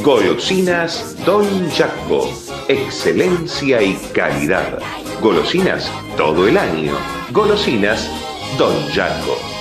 Golosinas 0.00 1.16
Don 1.24 1.46
Jaco, 1.70 2.28
excelencia 2.68 3.80
y 3.82 3.94
calidad. 4.12 4.80
Golosinas 5.20 5.88
todo 6.16 6.48
el 6.48 6.56
año. 6.56 6.94
Golosinas 7.30 8.10
Don 8.58 8.74
Jaco. 8.92 9.51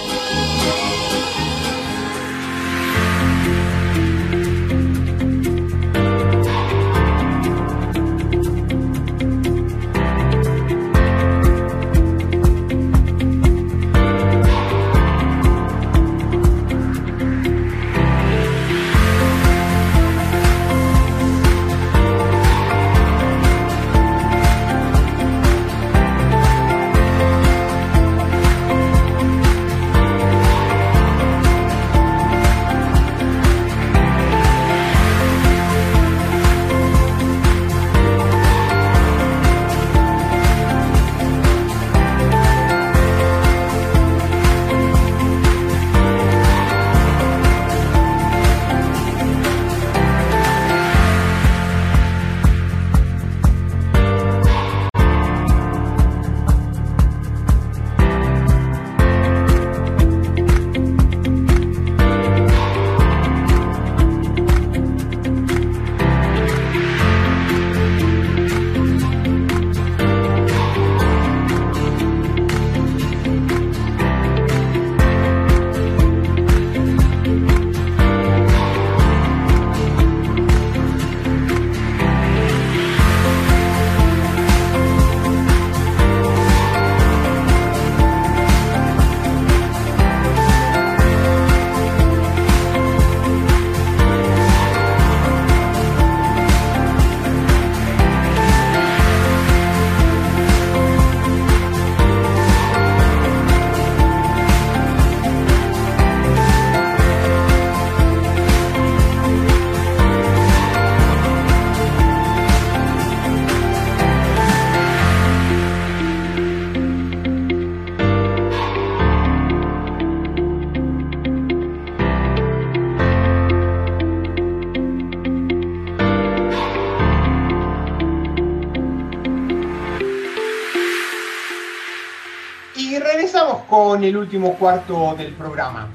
El 134.12 134.18
último 134.18 134.56
cuarto 134.56 135.16
del 135.18 135.34
programa. 135.36 135.90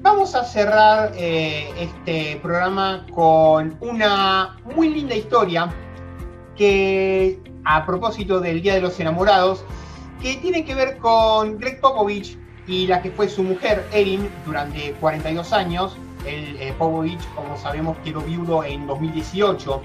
Vamos 0.00 0.34
a 0.34 0.44
cerrar 0.44 1.12
eh, 1.14 1.70
este 1.78 2.40
programa 2.42 3.06
con 3.12 3.76
una 3.80 4.56
muy 4.74 4.88
linda 4.88 5.14
historia 5.14 5.70
que, 6.56 7.38
a 7.64 7.84
propósito 7.84 8.40
del 8.40 8.62
Día 8.62 8.74
de 8.74 8.80
los 8.80 8.98
Enamorados, 8.98 9.62
que 10.22 10.36
tiene 10.36 10.64
que 10.64 10.74
ver 10.74 10.96
con 10.96 11.58
Greg 11.58 11.82
Popovich 11.82 12.38
y 12.66 12.86
la 12.86 13.02
que 13.02 13.10
fue 13.10 13.28
su 13.28 13.42
mujer, 13.42 13.86
Erin, 13.92 14.30
durante 14.46 14.92
42 14.92 15.52
años. 15.52 15.94
El, 16.26 16.56
eh, 16.62 16.74
Popovich, 16.78 17.20
como 17.34 17.58
sabemos, 17.58 17.98
quedó 18.04 18.22
viudo 18.22 18.64
en 18.64 18.86
2018. 18.86 19.82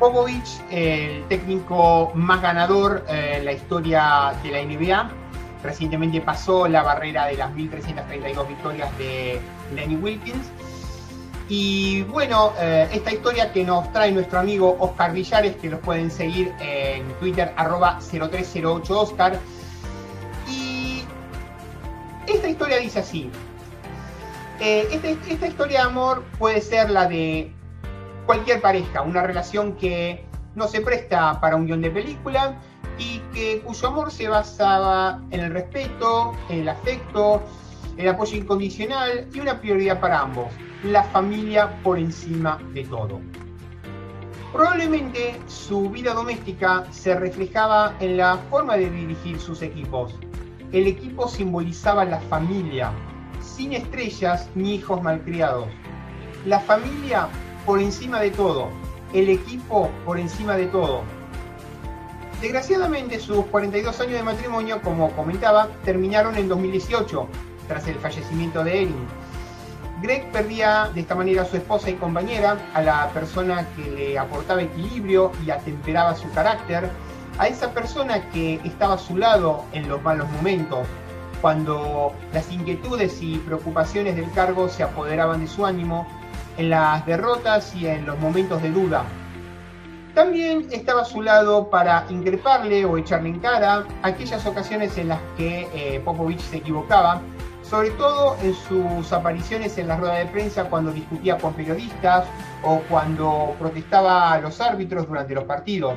Popovich, 0.00 0.60
el 0.72 1.22
técnico 1.28 2.10
más 2.14 2.42
ganador 2.42 3.04
eh, 3.08 3.36
en 3.38 3.44
la 3.44 3.52
historia 3.52 4.34
de 4.42 4.50
la 4.50 4.62
NBA, 4.62 5.25
Recientemente 5.66 6.20
pasó 6.20 6.68
la 6.68 6.82
barrera 6.82 7.26
de 7.26 7.36
las 7.36 7.52
1.332 7.52 8.46
victorias 8.46 8.98
de 8.98 9.40
Lenny 9.74 9.96
Wilkins. 9.96 10.46
Y 11.48 12.02
bueno, 12.02 12.52
eh, 12.58 12.88
esta 12.92 13.12
historia 13.12 13.52
que 13.52 13.64
nos 13.64 13.92
trae 13.92 14.12
nuestro 14.12 14.38
amigo 14.38 14.76
Oscar 14.78 15.12
Villares, 15.12 15.56
que 15.56 15.68
los 15.68 15.80
pueden 15.80 16.10
seguir 16.10 16.52
en 16.60 17.12
Twitter 17.14 17.52
arroba 17.56 17.98
0308Oscar. 18.00 19.38
Y 20.48 21.02
esta 22.28 22.48
historia 22.48 22.78
dice 22.78 23.00
así. 23.00 23.30
Eh, 24.60 24.86
este, 24.92 25.18
esta 25.28 25.48
historia 25.48 25.80
de 25.80 25.86
amor 25.86 26.22
puede 26.38 26.60
ser 26.60 26.90
la 26.90 27.06
de 27.08 27.52
cualquier 28.24 28.60
pareja, 28.60 29.02
una 29.02 29.22
relación 29.22 29.74
que 29.76 30.24
no 30.56 30.66
se 30.66 30.80
presta 30.80 31.38
para 31.38 31.54
un 31.54 31.66
guion 31.66 31.82
de 31.82 31.90
película 31.90 32.56
y 32.98 33.18
que 33.32 33.60
cuyo 33.60 33.88
amor 33.88 34.10
se 34.10 34.26
basaba 34.26 35.22
en 35.30 35.40
el 35.40 35.52
respeto, 35.52 36.32
en 36.48 36.60
el 36.60 36.68
afecto, 36.70 37.42
el 37.98 38.08
apoyo 38.08 38.36
incondicional 38.36 39.28
y 39.32 39.40
una 39.40 39.60
prioridad 39.60 40.00
para 40.00 40.20
ambos, 40.20 40.46
la 40.82 41.04
familia 41.04 41.78
por 41.82 41.98
encima 41.98 42.58
de 42.72 42.84
todo. 42.84 43.20
Probablemente 44.50 45.38
su 45.46 45.90
vida 45.90 46.14
doméstica 46.14 46.86
se 46.90 47.14
reflejaba 47.14 47.94
en 48.00 48.16
la 48.16 48.38
forma 48.50 48.78
de 48.78 48.88
dirigir 48.88 49.38
sus 49.38 49.60
equipos. 49.60 50.14
El 50.72 50.86
equipo 50.86 51.28
simbolizaba 51.28 52.06
la 52.06 52.20
familia, 52.20 52.92
sin 53.42 53.74
estrellas 53.74 54.48
ni 54.54 54.76
hijos 54.76 55.02
malcriados. 55.02 55.68
La 56.46 56.60
familia 56.60 57.28
por 57.66 57.78
encima 57.78 58.20
de 58.20 58.30
todo, 58.30 58.70
el 59.12 59.28
equipo 59.28 59.90
por 60.04 60.18
encima 60.18 60.56
de 60.56 60.66
todo. 60.66 61.02
Desgraciadamente 62.40 63.18
sus 63.18 63.46
42 63.46 63.98
años 64.00 64.12
de 64.12 64.22
matrimonio, 64.22 64.82
como 64.82 65.10
comentaba, 65.12 65.68
terminaron 65.84 66.36
en 66.36 66.48
2018, 66.48 67.26
tras 67.66 67.88
el 67.88 67.96
fallecimiento 67.96 68.62
de 68.62 68.82
Erin. 68.82 69.06
Greg 70.02 70.30
perdía 70.30 70.90
de 70.94 71.00
esta 71.00 71.14
manera 71.14 71.42
a 71.42 71.44
su 71.46 71.56
esposa 71.56 71.88
y 71.88 71.94
compañera, 71.94 72.58
a 72.74 72.82
la 72.82 73.08
persona 73.10 73.66
que 73.74 73.90
le 73.90 74.18
aportaba 74.18 74.62
equilibrio 74.62 75.32
y 75.46 75.50
atemperaba 75.50 76.14
su 76.14 76.30
carácter, 76.32 76.90
a 77.38 77.48
esa 77.48 77.72
persona 77.72 78.28
que 78.30 78.60
estaba 78.64 78.94
a 78.94 78.98
su 78.98 79.16
lado 79.16 79.64
en 79.72 79.88
los 79.88 80.02
malos 80.02 80.28
momentos, 80.30 80.86
cuando 81.40 82.12
las 82.32 82.50
inquietudes 82.50 83.22
y 83.22 83.38
preocupaciones 83.38 84.16
del 84.16 84.30
cargo 84.32 84.68
se 84.68 84.82
apoderaban 84.82 85.40
de 85.40 85.46
su 85.46 85.64
ánimo, 85.64 86.06
en 86.56 86.70
las 86.70 87.04
derrotas 87.06 87.74
y 87.74 87.86
en 87.86 88.06
los 88.06 88.18
momentos 88.18 88.62
de 88.62 88.70
duda. 88.70 89.04
También 90.14 90.66
estaba 90.70 91.02
a 91.02 91.04
su 91.04 91.20
lado 91.20 91.68
para 91.68 92.06
increparle 92.08 92.86
o 92.86 92.96
echarle 92.96 93.28
en 93.28 93.40
cara 93.40 93.84
aquellas 94.02 94.46
ocasiones 94.46 94.96
en 94.96 95.08
las 95.08 95.20
que 95.36 95.68
eh, 95.74 96.00
Popovich 96.00 96.40
se 96.40 96.56
equivocaba, 96.56 97.20
sobre 97.62 97.90
todo 97.90 98.36
en 98.42 98.54
sus 98.54 99.12
apariciones 99.12 99.76
en 99.76 99.88
la 99.88 99.98
rueda 99.98 100.14
de 100.14 100.26
prensa 100.26 100.70
cuando 100.70 100.90
discutía 100.90 101.36
con 101.36 101.52
periodistas 101.52 102.26
o 102.62 102.78
cuando 102.88 103.54
protestaba 103.58 104.32
a 104.32 104.40
los 104.40 104.58
árbitros 104.60 105.06
durante 105.06 105.34
los 105.34 105.44
partidos. 105.44 105.94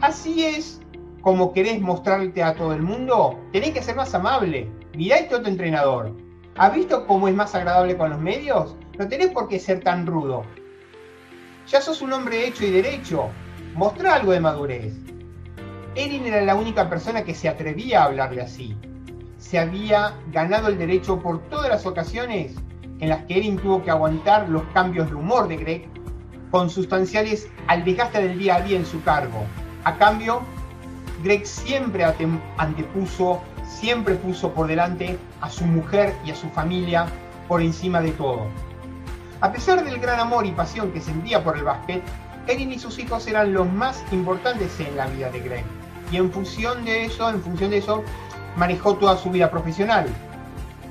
Así 0.00 0.44
es 0.44 0.80
como 1.20 1.52
querés 1.52 1.80
mostrarte 1.80 2.42
a 2.42 2.54
todo 2.54 2.72
el 2.72 2.82
mundo, 2.82 3.38
tenés 3.52 3.70
que 3.70 3.82
ser 3.82 3.94
más 3.94 4.12
amable. 4.12 4.68
Mirá 4.94 5.18
este 5.18 5.36
otro 5.36 5.48
entrenador. 5.48 6.12
¿Has 6.56 6.74
visto 6.74 7.06
cómo 7.06 7.28
es 7.28 7.34
más 7.34 7.54
agradable 7.54 7.96
con 7.96 8.10
los 8.10 8.18
medios? 8.18 8.74
No 8.98 9.08
tenés 9.08 9.30
por 9.30 9.48
qué 9.48 9.58
ser 9.58 9.80
tan 9.80 10.06
rudo. 10.06 10.44
Ya 11.68 11.80
sos 11.80 12.02
un 12.02 12.12
hombre 12.12 12.46
hecho 12.46 12.66
y 12.66 12.70
derecho. 12.70 13.30
Mostrá 13.74 14.16
algo 14.16 14.32
de 14.32 14.40
madurez. 14.40 14.92
Erin 15.94 16.26
era 16.26 16.42
la 16.42 16.54
única 16.54 16.88
persona 16.90 17.24
que 17.24 17.34
se 17.34 17.48
atrevía 17.48 18.02
a 18.02 18.06
hablarle 18.06 18.42
así. 18.42 18.76
Se 19.38 19.58
había 19.58 20.14
ganado 20.30 20.68
el 20.68 20.78
derecho 20.78 21.20
por 21.20 21.40
todas 21.48 21.68
las 21.68 21.86
ocasiones 21.86 22.54
en 23.00 23.08
las 23.08 23.24
que 23.24 23.38
Erin 23.38 23.58
tuvo 23.58 23.82
que 23.82 23.90
aguantar 23.90 24.48
los 24.48 24.62
cambios 24.74 25.08
de 25.08 25.16
humor 25.16 25.48
de 25.48 25.56
Greg, 25.56 25.88
consustanciales 26.50 27.48
al 27.66 27.84
desgaste 27.84 28.22
del 28.22 28.38
día 28.38 28.56
a 28.56 28.60
día 28.60 28.76
en 28.76 28.86
su 28.86 29.02
cargo. 29.02 29.44
A 29.84 29.96
cambio, 29.96 30.42
Greg 31.24 31.46
siempre 31.46 32.04
antepuso, 32.58 33.40
siempre 33.66 34.14
puso 34.16 34.52
por 34.52 34.66
delante 34.66 35.18
a 35.40 35.50
su 35.50 35.64
mujer 35.64 36.14
y 36.24 36.30
a 36.30 36.36
su 36.36 36.48
familia 36.50 37.06
por 37.48 37.62
encima 37.62 38.00
de 38.00 38.12
todo. 38.12 38.46
A 39.42 39.50
pesar 39.50 39.84
del 39.84 39.98
gran 39.98 40.20
amor 40.20 40.46
y 40.46 40.52
pasión 40.52 40.92
que 40.92 41.00
sentía 41.00 41.42
por 41.42 41.58
el 41.58 41.64
básquet, 41.64 42.00
Erin 42.46 42.70
y 42.70 42.78
sus 42.78 43.00
hijos 43.00 43.26
eran 43.26 43.52
los 43.52 43.68
más 43.68 44.00
importantes 44.12 44.78
en 44.78 44.96
la 44.96 45.08
vida 45.08 45.30
de 45.30 45.40
Greg. 45.40 45.64
Y 46.12 46.16
en 46.16 46.30
función 46.30 46.84
de 46.84 47.06
eso, 47.06 47.28
en 47.28 47.42
función 47.42 47.70
de 47.70 47.78
eso, 47.78 48.04
manejó 48.56 48.94
toda 48.94 49.16
su 49.16 49.30
vida 49.30 49.50
profesional. 49.50 50.06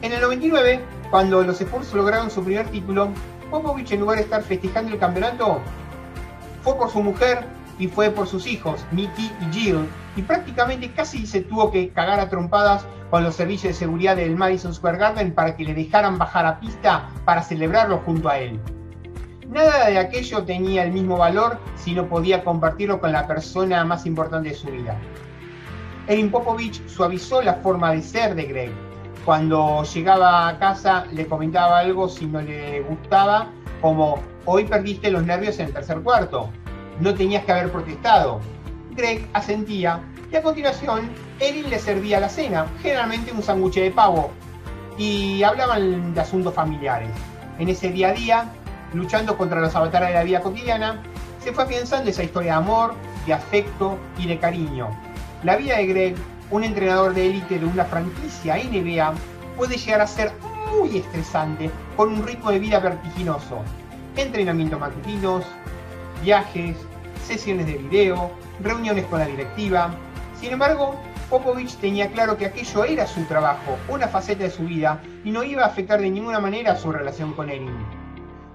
En 0.01 0.11
el 0.11 0.19
99, 0.19 0.81
cuando 1.09 1.41
los 1.43 1.61
Spurs 1.61 1.93
lograron 1.93 2.29
su 2.29 2.43
primer 2.43 2.67
título, 2.67 3.13
Popovich 3.49 3.93
en 3.93 4.01
lugar 4.01 4.17
de 4.17 4.23
estar 4.23 4.43
festejando 4.43 4.91
el 4.91 4.99
campeonato, 4.99 5.61
fue 6.61 6.75
por 6.75 6.91
su 6.91 7.01
mujer 7.01 7.45
y 7.79 7.87
fue 7.87 8.09
por 8.09 8.27
sus 8.27 8.47
hijos, 8.47 8.85
Mickey 8.91 9.31
y 9.41 9.53
Jill, 9.53 9.87
y 10.15 10.21
prácticamente 10.21 10.91
casi 10.91 11.25
se 11.25 11.41
tuvo 11.41 11.71
que 11.71 11.89
cagar 11.89 12.19
a 12.19 12.29
trompadas 12.29 12.85
con 13.09 13.23
los 13.23 13.35
servicios 13.35 13.73
de 13.73 13.79
seguridad 13.79 14.15
del 14.15 14.35
Madison 14.35 14.73
Square 14.73 14.97
Garden 14.97 15.33
para 15.33 15.55
que 15.55 15.63
le 15.63 15.73
dejaran 15.73 16.17
bajar 16.17 16.45
a 16.45 16.59
pista 16.59 17.09
para 17.25 17.43
celebrarlo 17.43 18.01
junto 18.05 18.29
a 18.29 18.39
él. 18.39 18.59
Nada 19.49 19.89
de 19.89 19.99
aquello 19.99 20.43
tenía 20.45 20.83
el 20.83 20.93
mismo 20.93 21.17
valor 21.17 21.59
si 21.75 21.93
no 21.93 22.07
podía 22.07 22.43
compartirlo 22.43 23.01
con 23.01 23.11
la 23.11 23.27
persona 23.27 23.83
más 23.83 24.05
importante 24.05 24.49
de 24.49 24.55
su 24.55 24.67
vida. 24.67 24.97
Erin 26.07 26.31
Popovich 26.31 26.87
suavizó 26.87 27.41
la 27.41 27.55
forma 27.55 27.91
de 27.91 28.01
ser 28.01 28.33
de 28.33 28.43
Greg. 28.45 28.71
Cuando 29.25 29.83
llegaba 29.83 30.47
a 30.47 30.57
casa 30.57 31.05
le 31.11 31.27
comentaba 31.27 31.79
algo 31.79 32.07
si 32.07 32.25
no 32.25 32.41
le 32.41 32.81
gustaba, 32.81 33.49
como 33.81 34.19
hoy 34.45 34.63
perdiste 34.63 35.11
los 35.11 35.25
nervios 35.25 35.59
en 35.59 35.67
el 35.67 35.73
tercer 35.73 36.01
cuarto, 36.01 36.49
no 37.01 37.13
tenías 37.15 37.43
que 37.43 37.51
haber 37.51 37.71
protestado. 37.71 38.39
Greg 38.91 39.27
asentía 39.33 40.01
y 40.31 40.35
a 40.35 40.41
continuación 40.41 41.09
Erin 41.39 41.69
le 41.69 41.79
servía 41.79 42.19
la 42.19 42.29
cena, 42.29 42.67
generalmente 42.81 43.31
un 43.31 43.41
sándwich 43.41 43.75
de 43.75 43.91
pavo, 43.91 44.31
y 44.97 45.43
hablaban 45.43 46.13
de 46.13 46.21
asuntos 46.21 46.53
familiares. 46.53 47.09
En 47.59 47.67
ese 47.67 47.89
día 47.89 48.09
a 48.09 48.13
día, 48.13 48.45
luchando 48.93 49.37
contra 49.37 49.59
los 49.59 49.75
avatares 49.75 50.09
de 50.09 50.13
la 50.13 50.23
vida 50.23 50.41
cotidiana, 50.41 51.01
se 51.43 51.51
fue 51.51 51.63
afianzando 51.63 52.09
esa 52.09 52.23
historia 52.23 52.53
de 52.53 52.57
amor, 52.57 52.93
de 53.25 53.33
afecto 53.33 53.97
y 54.17 54.27
de 54.27 54.37
cariño. 54.37 54.89
La 55.43 55.57
vida 55.57 55.77
de 55.77 55.87
Greg, 55.87 56.15
un 56.51 56.63
entrenador 56.63 57.13
de 57.13 57.25
élite 57.25 57.57
de 57.59 57.65
una 57.65 57.85
franquicia 57.85 58.55
NBA, 58.55 59.13
puede 59.57 59.77
llegar 59.77 60.01
a 60.01 60.07
ser 60.07 60.31
muy 60.71 60.97
estresante 60.97 61.71
con 61.97 62.13
un 62.13 62.25
ritmo 62.25 62.51
de 62.51 62.59
vida 62.59 62.79
vertiginoso. 62.79 63.63
Entrenamientos 64.15 64.79
matutinos, 64.79 65.43
viajes, 66.21 66.77
sesiones 67.23 67.65
de 67.65 67.77
video, 67.77 68.31
reuniones 68.61 69.05
con 69.05 69.19
la 69.19 69.27
directiva, 69.27 69.91
sin 70.41 70.53
embargo, 70.53 70.95
Popovich 71.29 71.77
tenía 71.77 72.11
claro 72.11 72.35
que 72.35 72.47
aquello 72.47 72.83
era 72.83 73.05
su 73.05 73.23
trabajo, 73.25 73.77
una 73.87 74.07
faceta 74.07 74.43
de 74.43 74.49
su 74.49 74.63
vida, 74.63 74.99
y 75.23 75.31
no 75.31 75.43
iba 75.43 75.63
a 75.63 75.67
afectar 75.67 76.01
de 76.01 76.09
ninguna 76.09 76.39
manera 76.39 76.75
su 76.75 76.91
relación 76.91 77.33
con 77.33 77.49
Erin. 77.49 77.71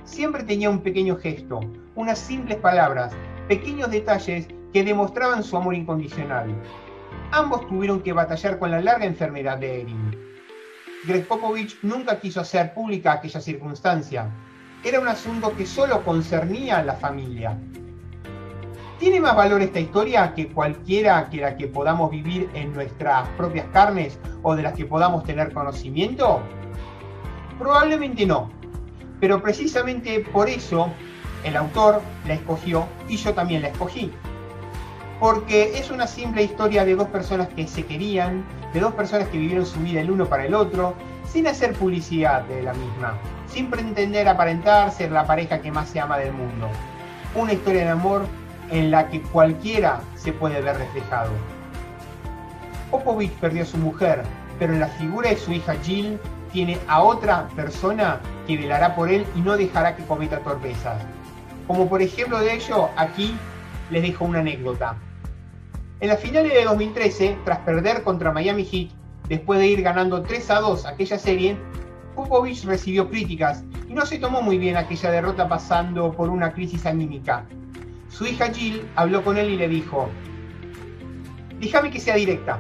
Siempre 0.05 0.43
tenía 0.43 0.69
un 0.69 0.81
pequeño 0.81 1.17
gesto, 1.17 1.61
unas 1.95 2.19
simples 2.19 2.59
palabras, 2.59 3.13
pequeños 3.49 3.91
detalles 3.91 4.49
que 4.73 4.85
demostraban 4.85 5.43
su 5.43 5.57
amor 5.57 5.75
incondicional. 5.75 6.55
Ambos 7.31 7.67
tuvieron 7.69 8.03
que 8.03 8.13
batallar 8.13 8.59
con 8.59 8.73
la 8.73 8.81
larga 8.81 9.07
enfermedad 9.07 9.59
de 9.59 9.83
Erin. 9.83 10.17
Greg 11.07 11.27
Popovich 11.27 11.79
nunca 11.83 12.19
quiso 12.19 12.41
hacer 12.41 12.75
pública 12.75 13.13
aquella 13.13 13.41
circunstancia. 13.41 14.29
Era 14.85 15.01
un 15.01 15.09
asunto 15.09 15.57
que 15.57 15.67
solo 15.67 16.05
concernía 16.05 16.79
a 16.79 16.83
la 16.83 16.95
familia. 16.95 17.57
¿Tiene 18.99 19.21
más 19.21 19.37
valor 19.37 19.61
esta 19.61 19.79
historia 19.79 20.33
que 20.35 20.49
cualquiera 20.49 21.29
que 21.29 21.37
la 21.37 21.57
que 21.57 21.67
podamos 21.67 22.11
vivir 22.11 22.49
en 22.55 22.73
nuestras 22.73 23.29
propias 23.37 23.67
carnes 23.71 24.19
o 24.43 24.57
de 24.57 24.63
las 24.63 24.73
que 24.73 24.87
podamos 24.87 25.23
tener 25.25 25.53
conocimiento? 25.53 26.41
Probablemente 27.59 28.25
no, 28.25 28.51
pero 29.21 29.43
precisamente 29.43 30.21
por 30.33 30.49
eso 30.49 30.89
el 31.45 31.59
autor 31.59 32.01
la 32.27 32.35
escogió 32.35 32.87
y 33.07 33.19
yo 33.19 33.35
también 33.35 33.61
la 33.61 33.69
escogí. 33.69 34.11
Porque 35.21 35.79
es 35.79 35.91
una 35.91 36.07
simple 36.07 36.43
historia 36.43 36.87
de 36.87 36.97
dos 36.97 37.09
personas 37.09 37.49
que 37.49 37.67
se 37.67 37.85
querían, 37.85 38.47
de 38.73 38.81
dos 38.81 38.95
personas 38.95 39.29
que 39.29 39.37
vivieron 39.37 39.67
su 39.67 39.79
vida 39.81 40.01
el 40.01 40.11
uno 40.11 40.25
para 40.25 40.47
el 40.47 40.55
otro, 40.55 40.95
sin 41.31 41.47
hacer 41.47 41.75
publicidad 41.75 42.45
de 42.45 42.63
la 42.63 42.73
misma, 42.73 43.19
sin 43.47 43.69
pretender 43.69 44.27
aparentar 44.27 44.91
ser 44.91 45.13
la 45.13 45.27
pareja 45.27 45.61
que 45.61 45.71
más 45.71 45.91
se 45.91 46.01
ama 46.01 46.17
del 46.17 46.33
mundo. 46.33 46.71
Una 47.35 47.53
historia 47.53 47.85
de 47.85 47.91
amor 47.91 48.27
en 48.71 48.91
la 48.91 49.09
que 49.09 49.23
cualquiera 49.23 50.01
se 50.17 50.33
puede 50.33 50.61
ver 50.61 50.77
reflejado. 50.77 51.31
Popovich 52.91 53.33
perdió 53.33 53.63
a 53.63 53.67
su 53.67 53.79
mujer, 53.79 54.23
pero 54.59 54.73
en 54.73 54.81
la 54.81 54.89
figura 54.89 55.31
de 55.31 55.37
su 55.37 55.53
hija 55.53 55.75
Jill 55.83 56.19
tiene 56.53 56.79
a 56.89 57.03
otra 57.03 57.49
persona 57.57 58.21
que 58.47 58.57
velará 58.57 58.95
por 58.95 59.11
él 59.11 59.27
y 59.35 59.41
no 59.41 59.57
dejará 59.57 59.97
que 59.97 60.05
cometa 60.05 60.41
torpezas. 60.41 61.03
Como 61.67 61.89
por 61.89 62.01
ejemplo 62.01 62.39
de 62.39 62.55
ello, 62.55 62.89
aquí 62.97 63.35
les 63.91 64.03
dejo 64.03 64.25
una 64.25 64.39
anécdota. 64.41 64.97
En 66.01 66.09
las 66.09 66.21
finales 66.21 66.53
de 66.53 66.65
2013, 66.65 67.39
tras 67.45 67.59
perder 67.61 68.03
contra 68.03 68.33
Miami 68.33 68.65
Heat, 68.65 68.91
después 69.29 69.59
de 69.59 69.67
ir 69.67 69.83
ganando 69.83 70.23
3 70.23 70.51
a 70.51 70.61
2 70.61 70.87
aquella 70.87 71.19
serie, 71.19 71.57
Popovich 72.15 72.65
recibió 72.65 73.09
críticas 73.11 73.65
y 73.89 73.95
no 73.95 74.07
se 74.07 74.19
tomó 74.19 74.43
muy 74.43 74.59
bien 74.59 74.77
aquella 74.77 75.11
derrota 75.11 75.49
pasando 75.49 76.13
por 76.13 76.31
una 76.31 76.53
crisis 76.53 76.87
anímica. 76.87 77.45
Su 78.17 78.27
hija 78.27 78.51
Jill 78.51 78.89
habló 78.95 79.23
con 79.23 79.37
él 79.37 79.51
y 79.51 79.57
le 79.57 79.69
dijo, 79.69 80.09
déjame 81.61 81.91
que 81.91 82.01
sea 82.01 82.15
directa. 82.15 82.59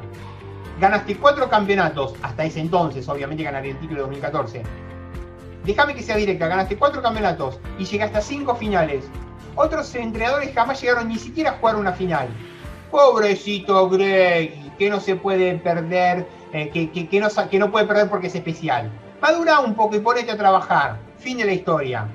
Ganaste 0.79 1.17
cuatro 1.17 1.49
campeonatos, 1.49 2.13
hasta 2.21 2.45
ese 2.45 2.61
entonces, 2.61 3.09
obviamente 3.09 3.43
ganaría 3.43 3.73
el 3.73 3.79
título 3.79 4.03
de 4.03 4.03
2014. 4.03 4.63
déjame 5.65 5.95
que 5.95 6.03
sea 6.03 6.17
directa, 6.17 6.49
ganaste 6.49 6.77
cuatro 6.77 7.01
campeonatos 7.01 7.59
y 7.79 7.87
llegaste 7.87 8.19
a 8.19 8.21
cinco 8.21 8.55
finales. 8.55 9.09
Otros 9.55 9.95
entrenadores 9.95 10.53
jamás 10.55 10.79
llegaron 10.79 11.09
ni 11.09 11.17
siquiera 11.17 11.53
a 11.53 11.55
jugar 11.55 11.77
una 11.77 11.93
final. 11.95 12.29
Pobrecito 12.91 13.89
Greg, 13.89 14.77
que 14.77 14.91
no 14.91 15.01
se 15.01 15.17
puede 15.17 15.55
perder, 15.55 16.29
eh, 16.53 16.69
que, 16.69 17.19
no, 17.19 17.29
que 17.49 17.59
no 17.59 17.71
puede 17.71 17.87
perder 17.87 18.11
porque 18.11 18.27
es 18.27 18.35
especial. 18.35 18.91
Madura 19.23 19.61
un 19.61 19.75
poco 19.75 19.97
y 19.97 20.01
ponete 20.01 20.33
a 20.33 20.37
trabajar. 20.37 20.99
Fin 21.17 21.39
de 21.39 21.47
la 21.47 21.55
historia. 21.55 22.07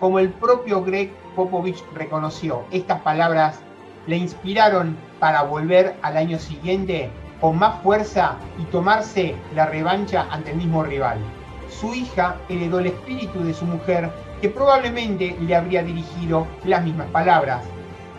Como 0.00 0.18
el 0.18 0.30
propio 0.30 0.82
Greg 0.82 1.12
Popovich 1.40 1.82
reconoció, 1.94 2.64
estas 2.70 3.00
palabras 3.00 3.60
le 4.06 4.18
inspiraron 4.18 4.94
para 5.18 5.40
volver 5.42 5.96
al 6.02 6.18
año 6.18 6.38
siguiente 6.38 7.08
con 7.40 7.58
más 7.58 7.80
fuerza 7.82 8.36
y 8.58 8.64
tomarse 8.64 9.34
la 9.54 9.64
revancha 9.64 10.26
ante 10.30 10.50
el 10.50 10.58
mismo 10.58 10.82
rival. 10.82 11.16
Su 11.70 11.94
hija 11.94 12.36
heredó 12.50 12.80
el 12.80 12.88
espíritu 12.88 13.42
de 13.42 13.54
su 13.54 13.64
mujer 13.64 14.10
que 14.42 14.50
probablemente 14.50 15.34
le 15.40 15.56
habría 15.56 15.82
dirigido 15.82 16.46
las 16.64 16.84
mismas 16.84 17.08
palabras. 17.08 17.62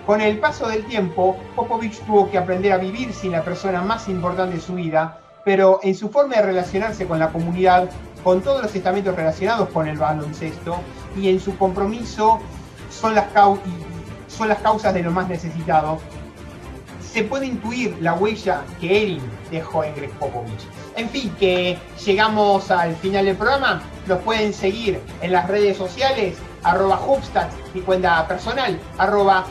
Con 0.08 0.20
el 0.20 0.40
paso 0.40 0.68
del 0.68 0.84
tiempo, 0.86 1.38
Popovich 1.56 2.00
tuvo 2.08 2.32
que 2.32 2.40
aprender 2.40 2.74
a 2.74 2.78
vivir 2.78 3.14
sin 3.14 3.34
la 3.34 3.44
persona 3.44 3.84
más 3.84 4.10
importante 4.10 4.56
de 4.56 4.62
su 4.62 4.74
vida, 4.74 5.20
pero 5.46 5.80
en 5.84 5.94
su 5.94 6.10
forma 6.10 6.38
de 6.38 6.42
relacionarse 6.42 7.06
con 7.06 7.20
la 7.20 7.30
comunidad, 7.30 7.88
con 8.24 8.42
todos 8.42 8.64
los 8.64 8.74
estamentos 8.74 9.16
relacionados 9.16 9.70
con 9.70 9.88
el 9.88 10.00
baloncesto 10.00 10.78
y 11.16 11.30
en 11.30 11.40
su 11.40 11.56
compromiso 11.56 12.40
son 12.92 13.16
las, 13.16 13.28
causas 14.62 14.94
de 14.94 15.04
lo 15.04 15.12
más 15.12 15.28
necesitado, 15.28 16.00
se 17.02 17.24
puede 17.24 17.48
intuir 17.48 17.98
la 18.00 18.14
huella 18.14 18.62
que 18.80 19.04
Erin 19.04 19.22
dejó 19.50 19.84
en 19.84 19.96
Greg 19.96 20.12
Popovich. 20.12 20.62
En 20.96 21.10
fin, 21.10 21.36
que 21.40 21.78
llegamos 22.06 22.70
al 22.72 22.96
final 22.96 23.26
del 23.26 23.36
programa. 23.36 23.82
Nos 24.08 24.20
pueden 24.20 24.54
seguir 24.54 25.02
en 25.22 25.32
las 25.32 25.48
redes 25.48 25.78
sociales, 25.78 26.38
arroba 26.64 27.02
Hubstats, 27.06 27.56
mi 27.74 27.82
cuenta 27.82 28.28
personal, 28.28 28.80
arroba 28.98 29.46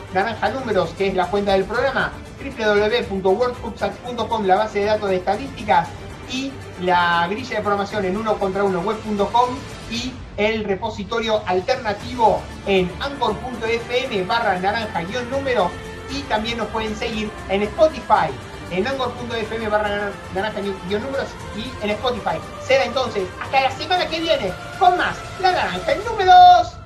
que 0.97 1.07
es 1.07 1.13
la 1.13 1.27
cuenta 1.27 1.53
del 1.53 1.65
programa, 1.65 2.11
www.worldhubstats.com, 2.41 4.45
la 4.45 4.55
base 4.55 4.79
de 4.79 4.85
datos 4.85 5.09
de 5.09 5.17
estadísticas 5.17 5.87
y 6.31 6.51
la 6.81 7.27
grilla 7.29 7.57
de 7.57 7.61
programación 7.61 8.05
en 8.05 8.17
uno 8.17 8.37
contra 8.37 8.63
uno 8.63 8.79
web.com 8.81 9.49
y 9.91 10.13
el 10.37 10.63
repositorio 10.63 11.43
alternativo 11.45 12.41
en 12.65 12.89
anchor.fm 12.99 14.23
barra 14.23 14.57
naranja 14.59 15.01
guion 15.03 15.29
número 15.29 15.69
y 16.09 16.21
también 16.23 16.57
nos 16.57 16.67
pueden 16.67 16.95
seguir 16.95 17.29
en 17.49 17.63
Spotify 17.63 18.31
en 18.71 18.87
anchor.fm 18.87 19.67
barra 19.67 20.11
naranja 20.33 20.61
guion 20.87 21.03
números 21.03 21.27
y 21.55 21.83
en 21.83 21.91
Spotify. 21.91 22.39
Será 22.65 22.85
entonces 22.85 23.27
hasta 23.41 23.61
la 23.61 23.71
semana 23.71 24.07
que 24.07 24.19
viene 24.19 24.51
con 24.79 24.97
más 24.97 25.17
La 25.41 25.51
Naranja 25.51 25.93
números. 26.09 26.80